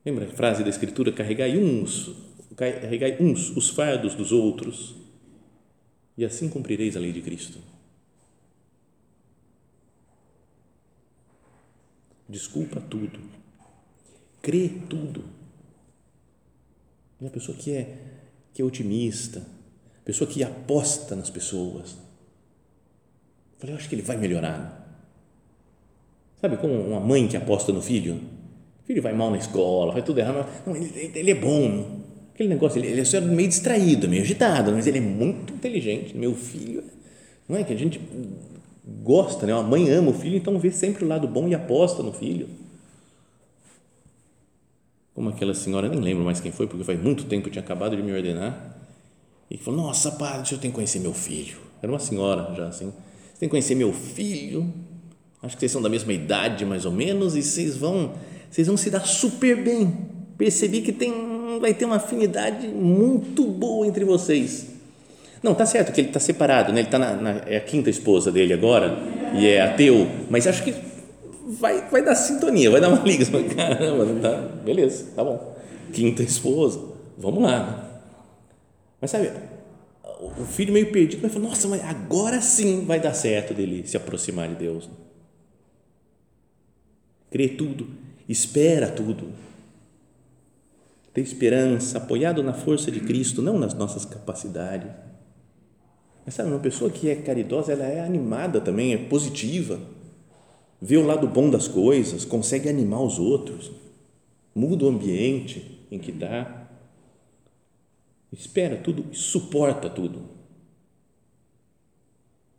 Lembra 0.04 0.24
a 0.24 0.30
frase 0.30 0.64
da 0.64 0.70
Escritura? 0.70 1.12
Carregai 1.12 1.56
uns 1.56 2.14
carregai 2.56 3.16
uns 3.20 3.56
os 3.56 3.68
fardos 3.68 4.16
dos 4.16 4.32
outros, 4.32 4.96
e 6.16 6.24
assim 6.24 6.48
cumprireis 6.48 6.96
a 6.96 7.00
lei 7.00 7.12
de 7.12 7.20
Cristo. 7.20 7.60
Desculpa 12.28 12.80
tudo, 12.80 13.20
crê 14.42 14.70
tudo. 14.88 15.24
E 17.20 17.26
a 17.26 17.30
pessoa 17.30 17.56
que 17.56 17.72
é 17.72 17.96
que 18.52 18.62
é 18.62 18.64
otimista, 18.64 19.42
pessoa 20.04 20.28
que 20.28 20.42
aposta 20.42 21.14
nas 21.14 21.30
pessoas. 21.30 21.92
Eu 21.92 23.58
falei, 23.58 23.74
eu 23.74 23.78
acho 23.78 23.88
que 23.88 23.94
ele 23.94 24.02
vai 24.02 24.16
melhorar. 24.16 24.78
Sabe 26.40 26.56
como 26.56 26.74
uma 26.74 26.98
mãe 26.98 27.28
que 27.28 27.36
aposta 27.36 27.72
no 27.72 27.80
filho? 27.82 28.16
O 28.82 28.86
filho 28.86 29.02
vai 29.02 29.12
mal 29.12 29.30
na 29.30 29.38
escola, 29.38 29.92
faz 29.92 30.04
tudo 30.04 30.18
errado. 30.18 30.48
Não, 30.66 30.74
ele, 30.74 31.12
ele 31.14 31.30
é 31.30 31.34
bom. 31.34 32.00
Aquele 32.34 32.48
negócio, 32.48 32.78
ele, 32.78 32.88
ele 32.88 33.00
é 33.00 33.20
meio 33.20 33.48
distraído, 33.48 34.08
meio 34.08 34.22
agitado, 34.22 34.72
mas 34.72 34.86
ele 34.86 34.98
é 34.98 35.00
muito 35.00 35.52
inteligente. 35.52 36.16
Meu 36.16 36.34
filho, 36.34 36.84
não 37.48 37.56
é 37.56 37.64
que 37.64 37.72
a 37.72 37.76
gente 37.76 38.00
gosta, 39.02 39.46
né? 39.46 39.52
A 39.52 39.62
mãe 39.62 39.90
ama 39.90 40.10
o 40.10 40.14
filho, 40.14 40.36
então 40.36 40.58
vê 40.58 40.70
sempre 40.70 41.04
o 41.04 41.08
lado 41.08 41.28
bom 41.28 41.48
e 41.48 41.54
aposta 41.54 42.02
no 42.02 42.12
filho. 42.12 42.48
Como 45.14 45.28
aquela 45.28 45.54
senhora, 45.54 45.88
nem 45.88 46.00
lembro 46.00 46.24
mais 46.24 46.40
quem 46.40 46.52
foi, 46.52 46.66
porque 46.66 46.84
faz 46.84 47.02
muito 47.02 47.24
tempo 47.24 47.48
eu 47.48 47.52
tinha 47.52 47.62
acabado 47.62 47.96
de 47.96 48.02
me 48.02 48.12
ordenar. 48.12 48.76
E 49.50 49.56
falou: 49.56 49.82
Nossa, 49.82 50.12
padre, 50.12 50.52
eu 50.52 50.58
tenho 50.58 50.72
que 50.72 50.76
conhecer 50.76 51.00
meu 51.00 51.14
filho. 51.14 51.56
Era 51.82 51.90
uma 51.90 51.98
senhora 51.98 52.54
já 52.54 52.68
assim. 52.68 52.92
Você 53.32 53.40
tem 53.40 53.48
que 53.48 53.50
conhecer 53.50 53.74
meu 53.74 53.92
filho 53.92 54.72
Acho 55.42 55.56
que 55.56 55.60
vocês 55.60 55.72
são 55.72 55.82
da 55.82 55.88
mesma 55.88 56.12
idade, 56.12 56.64
mais 56.64 56.84
ou 56.84 56.92
menos, 56.92 57.36
e 57.36 57.42
vocês 57.42 57.76
vão, 57.76 58.12
vocês 58.50 58.66
vão 58.66 58.76
se 58.76 58.90
dar 58.90 59.06
super 59.06 59.62
bem. 59.62 59.96
Percebi 60.36 60.82
que 60.82 60.92
tem, 60.92 61.12
vai 61.60 61.72
ter 61.72 61.84
uma 61.84 61.96
afinidade 61.96 62.66
muito 62.66 63.44
boa 63.46 63.86
entre 63.86 64.04
vocês. 64.04 64.77
Não, 65.42 65.54
tá 65.54 65.64
certo 65.66 65.92
que 65.92 66.00
ele 66.00 66.08
está 66.08 66.20
separado, 66.20 66.72
né? 66.72 66.80
Ele 66.80 66.88
tá 66.88 66.98
na, 66.98 67.14
na, 67.14 67.30
é 67.46 67.56
a 67.56 67.60
quinta 67.60 67.90
esposa 67.90 68.32
dele 68.32 68.52
agora 68.52 68.98
e 69.34 69.46
é 69.46 69.60
ateu, 69.60 70.08
mas 70.28 70.46
acho 70.46 70.64
que 70.64 70.74
vai, 71.60 71.88
vai 71.88 72.02
dar 72.02 72.14
sintonia, 72.14 72.70
vai 72.70 72.80
dar 72.80 72.88
uma 72.88 73.02
liga. 73.06 73.24
Caramba, 73.54 74.06
tá, 74.20 74.36
beleza, 74.64 75.06
tá 75.14 75.22
bom. 75.22 75.56
Quinta 75.92 76.22
esposa, 76.22 76.80
vamos 77.16 77.42
lá. 77.42 77.66
Né? 77.66 77.84
Mas 79.00 79.10
sabe, 79.10 79.30
o 80.20 80.44
filho 80.44 80.72
meio 80.72 80.90
perdido, 80.90 81.20
mas 81.22 81.32
falou, 81.32 81.48
nossa, 81.48 81.68
mas 81.68 81.84
agora 81.84 82.40
sim 82.40 82.84
vai 82.84 82.98
dar 82.98 83.14
certo 83.14 83.54
dele 83.54 83.86
se 83.86 83.96
aproximar 83.96 84.48
de 84.48 84.56
Deus 84.56 84.88
crê 87.30 87.48
tudo, 87.48 87.86
espera 88.28 88.90
tudo. 88.90 89.28
Ter 91.12 91.20
esperança, 91.20 91.98
apoiado 91.98 92.42
na 92.42 92.52
força 92.52 92.90
de 92.90 93.00
Cristo, 93.00 93.42
não 93.42 93.58
nas 93.58 93.74
nossas 93.74 94.04
capacidades. 94.04 94.90
Mas 96.28 96.34
sabe, 96.34 96.50
uma 96.50 96.58
pessoa 96.58 96.90
que 96.90 97.08
é 97.08 97.16
caridosa, 97.16 97.72
ela 97.72 97.86
é 97.86 98.00
animada 98.00 98.60
também, 98.60 98.92
é 98.92 98.98
positiva, 98.98 99.80
vê 100.78 100.98
o 100.98 101.06
lado 101.06 101.26
bom 101.26 101.48
das 101.48 101.66
coisas, 101.66 102.22
consegue 102.22 102.68
animar 102.68 103.00
os 103.00 103.18
outros, 103.18 103.70
muda 104.54 104.84
o 104.84 104.88
ambiente 104.88 105.86
em 105.90 105.98
que 105.98 106.10
está, 106.10 106.68
espera 108.30 108.76
tudo, 108.76 109.06
suporta 109.16 109.88
tudo. 109.88 110.20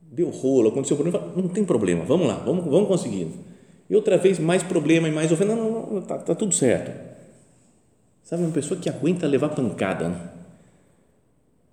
Deu 0.02 0.32
rolo, 0.32 0.70
aconteceu 0.70 0.98
um 0.98 1.04
problema, 1.04 1.34
não 1.36 1.48
tem 1.48 1.64
problema, 1.64 2.04
vamos 2.06 2.26
lá, 2.26 2.38
vamos, 2.40 2.66
vamos 2.66 2.88
conseguir 2.88 3.28
e 3.88 3.96
outra 3.96 4.18
vez 4.18 4.40
mais 4.40 4.64
problema 4.64 5.08
e 5.08 5.12
mais 5.12 5.32
ofensa. 5.32 5.56
Não, 5.56 5.72
não, 5.72 5.94
não 5.94 6.02
tá, 6.02 6.18
tá, 6.18 6.34
tudo 6.34 6.56
certo. 6.56 6.92
Sabe, 8.24 8.42
uma 8.42 8.52
pessoa 8.52 8.80
que 8.80 8.90
aguenta 8.90 9.28
levar 9.28 9.50
pancada. 9.50 10.10
Né? 10.10 10.39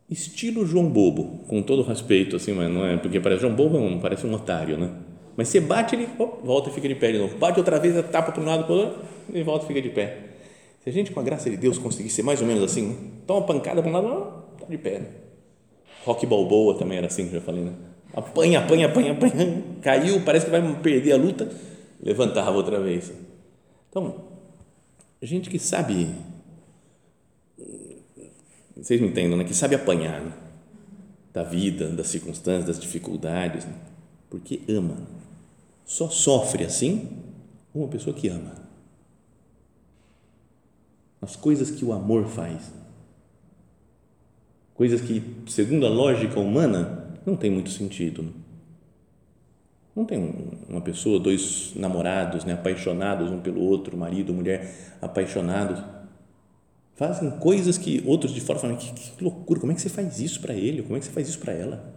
Estilo 0.08 0.64
João 0.64 0.88
Bobo, 0.88 1.44
com 1.48 1.60
todo 1.62 1.82
respeito, 1.82 2.36
assim, 2.36 2.52
mas 2.52 2.70
não 2.70 2.86
é, 2.86 2.96
porque 2.96 3.18
parece 3.18 3.42
João 3.42 3.54
Bobo, 3.54 3.78
não, 3.78 3.98
parece 3.98 4.26
um 4.26 4.32
otário, 4.32 4.78
né? 4.78 4.90
Mas 5.36 5.48
você 5.48 5.60
bate, 5.60 5.96
ele 5.96 6.08
oh, 6.18 6.26
volta 6.44 6.70
e 6.70 6.72
fica 6.72 6.88
de 6.88 6.94
pé 6.94 7.12
de 7.12 7.18
novo. 7.18 7.36
Bate 7.36 7.58
outra 7.58 7.78
vez, 7.78 7.94
tapa 8.10 8.32
para 8.32 8.40
um 8.40 8.46
lado 8.46 8.64
para 8.64 8.74
outro, 8.74 9.02
e 9.34 9.42
volta 9.42 9.64
e 9.64 9.68
fica 9.68 9.82
de 9.82 9.90
pé. 9.90 10.18
Se 10.82 10.88
a 10.88 10.92
gente, 10.92 11.10
com 11.10 11.18
a 11.18 11.22
graça 11.22 11.50
de 11.50 11.56
Deus, 11.56 11.76
conseguir 11.76 12.08
ser 12.10 12.22
mais 12.22 12.40
ou 12.40 12.46
menos 12.46 12.62
assim, 12.62 12.86
né? 12.86 12.96
toma 13.26 13.44
pancada 13.44 13.82
para 13.82 13.90
um 13.90 13.94
lado, 13.94 14.44
está 14.54 14.66
de 14.66 14.78
pé. 14.78 15.00
Né? 15.00 15.06
Rock 16.04 16.24
Balboa 16.24 16.78
também 16.78 16.98
era 16.98 17.08
assim, 17.08 17.28
já 17.28 17.40
falei, 17.40 17.64
né? 17.64 17.72
Apanha, 18.14 18.60
apanha, 18.60 18.86
apanha, 18.86 19.12
apanha, 19.12 19.62
caiu, 19.82 20.22
parece 20.24 20.46
que 20.46 20.50
vai 20.50 20.62
perder 20.76 21.12
a 21.12 21.16
luta, 21.16 21.50
levantava 22.00 22.56
outra 22.56 22.80
vez. 22.80 23.12
Então, 23.90 24.14
gente 25.20 25.50
que 25.50 25.58
sabe, 25.58 26.08
vocês 28.76 29.00
me 29.00 29.08
entendem, 29.08 29.36
né? 29.36 29.44
que 29.44 29.54
sabe 29.54 29.74
apanhar 29.74 30.20
né? 30.20 30.32
da 31.32 31.42
vida, 31.42 31.88
das 31.88 32.08
circunstâncias, 32.08 32.66
das 32.66 32.80
dificuldades, 32.80 33.64
né? 33.64 33.74
porque 34.28 34.60
ama. 34.68 34.96
Só 35.84 36.08
sofre 36.08 36.64
assim 36.64 37.08
uma 37.74 37.88
pessoa 37.88 38.14
que 38.14 38.28
ama. 38.28 38.52
As 41.20 41.36
coisas 41.36 41.70
que 41.70 41.84
o 41.84 41.92
amor 41.92 42.26
faz. 42.26 42.72
Coisas 44.74 45.00
que, 45.00 45.22
segundo 45.46 45.86
a 45.86 45.88
lógica 45.88 46.38
humana, 46.38 47.14
não 47.24 47.34
tem 47.34 47.50
muito 47.50 47.70
sentido. 47.70 48.22
Né? 48.22 48.30
Não 49.96 50.04
tem 50.04 50.52
uma 50.68 50.82
pessoa, 50.82 51.18
dois 51.18 51.72
namorados, 51.74 52.44
né, 52.44 52.52
apaixonados 52.52 53.30
um 53.30 53.40
pelo 53.40 53.62
outro, 53.62 53.96
marido, 53.96 54.34
mulher, 54.34 54.98
apaixonados, 55.00 55.82
fazem 56.96 57.30
coisas 57.38 57.78
que 57.78 58.02
outros 58.04 58.32
de 58.32 58.40
fora 58.40 58.58
falam: 58.58 58.76
que, 58.76 58.92
que 58.92 59.22
loucura, 59.22 59.60
como 59.60 59.70
é 59.70 59.74
que 59.74 59.80
você 59.80 59.88
faz 59.88 60.18
isso 60.18 60.40
para 60.40 60.54
ele? 60.54 60.82
Como 60.82 60.96
é 60.96 60.98
que 60.98 61.04
você 61.04 61.12
faz 61.12 61.28
isso 61.28 61.38
para 61.38 61.52
ela? 61.52 61.94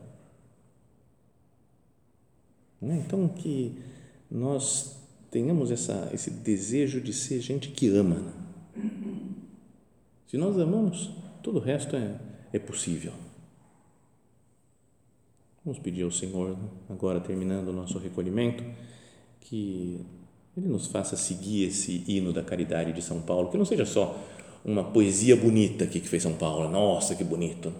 Né? 2.81 3.01
Então, 3.05 3.27
que 3.27 3.77
nós 4.29 4.97
tenhamos 5.31 5.71
essa, 5.71 6.09
esse 6.13 6.29
desejo 6.29 7.01
de 7.01 7.13
ser 7.13 7.39
gente 7.41 7.69
que 7.69 7.89
ama. 7.89 8.15
Né? 8.15 8.33
Se 10.27 10.37
nós 10.37 10.57
amamos, 10.59 11.09
todo 11.41 11.57
o 11.57 11.61
resto 11.61 11.95
é, 11.95 12.19
é 12.53 12.59
possível. 12.59 13.13
Vamos 15.63 15.79
pedir 15.79 16.03
ao 16.03 16.11
Senhor, 16.11 16.57
agora 16.89 17.19
terminando 17.19 17.67
o 17.67 17.73
nosso 17.73 17.97
recolhimento, 17.99 18.63
que 19.41 19.99
Ele 20.55 20.67
nos 20.67 20.87
faça 20.87 21.17
seguir 21.17 21.65
esse 21.65 22.03
hino 22.07 22.31
da 22.31 22.41
caridade 22.41 22.93
de 22.93 23.01
São 23.01 23.21
Paulo, 23.21 23.49
que 23.51 23.57
não 23.57 23.65
seja 23.65 23.85
só 23.85 24.17
uma 24.63 24.83
poesia 24.83 25.35
bonita 25.35 25.85
aqui 25.85 25.99
que 25.99 26.07
fez 26.07 26.23
São 26.23 26.33
Paulo, 26.33 26.69
nossa, 26.69 27.15
que 27.15 27.23
bonito, 27.23 27.73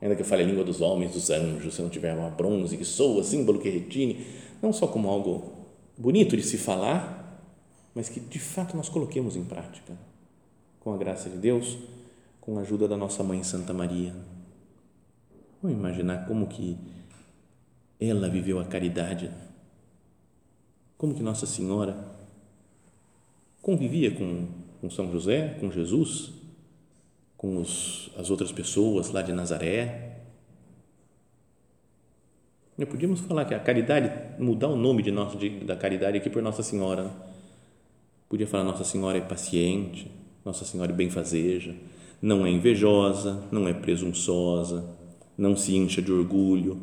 ainda 0.00 0.16
que 0.16 0.22
eu 0.22 0.26
fale 0.26 0.42
a 0.42 0.46
língua 0.46 0.64
dos 0.64 0.80
homens, 0.80 1.12
dos 1.12 1.30
anjos, 1.30 1.74
se 1.74 1.82
não 1.82 1.88
tiver 1.88 2.14
uma 2.14 2.30
bronze 2.30 2.76
que 2.76 2.84
soa, 2.84 3.22
símbolo 3.22 3.58
que 3.58 3.68
retine, 3.68 4.26
não 4.62 4.72
só 4.72 4.86
como 4.86 5.08
algo 5.08 5.52
bonito 5.96 6.36
de 6.36 6.42
se 6.42 6.58
falar, 6.58 7.42
mas 7.94 8.08
que 8.08 8.20
de 8.20 8.38
fato 8.38 8.76
nós 8.76 8.88
coloquemos 8.88 9.36
em 9.36 9.44
prática, 9.44 9.92
com 10.80 10.92
a 10.92 10.96
graça 10.96 11.28
de 11.28 11.36
Deus, 11.36 11.78
com 12.40 12.58
a 12.58 12.62
ajuda 12.62 12.88
da 12.88 12.96
nossa 12.96 13.22
mãe 13.22 13.42
Santa 13.42 13.72
Maria. 13.72 14.14
Vamos 15.62 15.78
imaginar 15.78 16.26
como 16.26 16.46
que 16.46 16.76
ela 17.98 18.28
viveu 18.28 18.58
a 18.58 18.64
caridade. 18.64 19.30
Como 20.98 21.14
que 21.14 21.22
Nossa 21.22 21.46
Senhora 21.46 21.96
convivia 23.62 24.10
com, 24.10 24.46
com 24.84 24.90
São 24.90 25.10
José, 25.10 25.56
com 25.60 25.70
Jesus, 25.70 26.30
com 27.38 27.56
os, 27.56 28.10
as 28.18 28.28
outras 28.28 28.52
pessoas 28.52 29.10
lá 29.10 29.22
de 29.22 29.32
Nazaré. 29.32 30.18
Podíamos 32.90 33.20
falar 33.20 33.46
que 33.46 33.54
a 33.54 33.58
caridade, 33.58 34.12
mudar 34.38 34.68
o 34.68 34.76
nome 34.76 35.02
de 35.02 35.10
nosso, 35.10 35.38
de, 35.38 35.60
da 35.60 35.74
caridade 35.74 36.18
aqui 36.18 36.28
por 36.28 36.42
Nossa 36.42 36.62
Senhora. 36.62 37.10
Podia 38.28 38.46
falar 38.46 38.62
Nossa 38.62 38.84
Senhora 38.84 39.16
é 39.16 39.22
paciente, 39.22 40.10
Nossa 40.44 40.66
Senhora 40.66 40.92
é 40.92 40.94
benfazeja, 40.94 41.74
não 42.20 42.44
é 42.44 42.50
invejosa, 42.50 43.42
não 43.50 43.66
é 43.66 43.72
presunçosa, 43.72 44.84
não 45.38 45.56
se 45.56 45.74
incha 45.74 46.02
de 46.02 46.12
orgulho, 46.12 46.78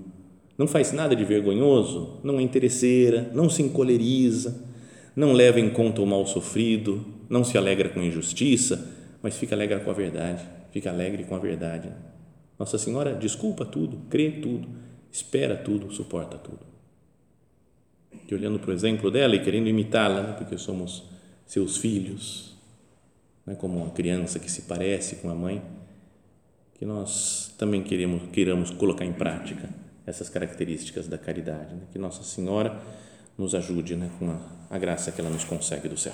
não 0.57 0.65
faz 0.65 0.91
nada 0.91 1.15
de 1.15 1.23
vergonhoso, 1.23 2.19
não 2.23 2.39
é 2.39 2.41
interesseira, 2.41 3.29
não 3.31 3.47
se 3.47 3.61
encoleriza, 3.61 4.59
não 5.15 5.33
leva 5.33 5.59
em 5.59 5.69
conta 5.69 6.01
o 6.01 6.07
mal 6.07 6.25
sofrido, 6.25 7.20
não 7.31 7.45
se 7.45 7.57
alegra 7.57 7.87
com 7.87 8.01
injustiça, 8.01 8.93
mas 9.23 9.37
fica 9.37 9.55
alegre 9.55 9.79
com 9.79 9.89
a 9.89 9.93
verdade, 9.93 10.45
fica 10.69 10.89
alegre 10.89 11.23
com 11.23 11.33
a 11.33 11.39
verdade. 11.39 11.89
Nossa 12.59 12.77
Senhora 12.77 13.15
desculpa 13.15 13.63
tudo, 13.63 14.01
crê 14.09 14.31
tudo, 14.31 14.67
espera 15.09 15.55
tudo, 15.55 15.89
suporta 15.93 16.37
tudo. 16.37 16.59
E 18.29 18.35
olhando 18.35 18.59
para 18.59 18.71
o 18.71 18.73
exemplo 18.73 19.09
dela 19.09 19.33
e 19.33 19.41
querendo 19.41 19.69
imitá-la, 19.69 20.21
né, 20.21 20.33
porque 20.37 20.57
somos 20.57 21.05
seus 21.45 21.77
filhos, 21.77 22.53
né, 23.45 23.55
como 23.55 23.77
uma 23.77 23.91
criança 23.91 24.37
que 24.37 24.51
se 24.51 24.63
parece 24.63 25.15
com 25.17 25.29
a 25.29 25.35
mãe, 25.35 25.61
que 26.73 26.85
nós 26.85 27.55
também 27.57 27.81
queremos, 27.81 28.23
queiramos 28.33 28.71
colocar 28.71 29.05
em 29.05 29.13
prática 29.13 29.69
essas 30.05 30.27
características 30.27 31.07
da 31.07 31.17
caridade. 31.17 31.75
Né? 31.75 31.83
Que 31.93 31.97
Nossa 31.97 32.23
Senhora 32.23 32.77
nos 33.37 33.55
ajude 33.55 33.95
né, 33.95 34.11
com 34.19 34.31
a, 34.31 34.39
a 34.69 34.77
graça 34.77 35.13
que 35.13 35.21
ela 35.21 35.29
nos 35.29 35.45
consegue 35.45 35.87
do 35.87 35.97
céu. 35.97 36.13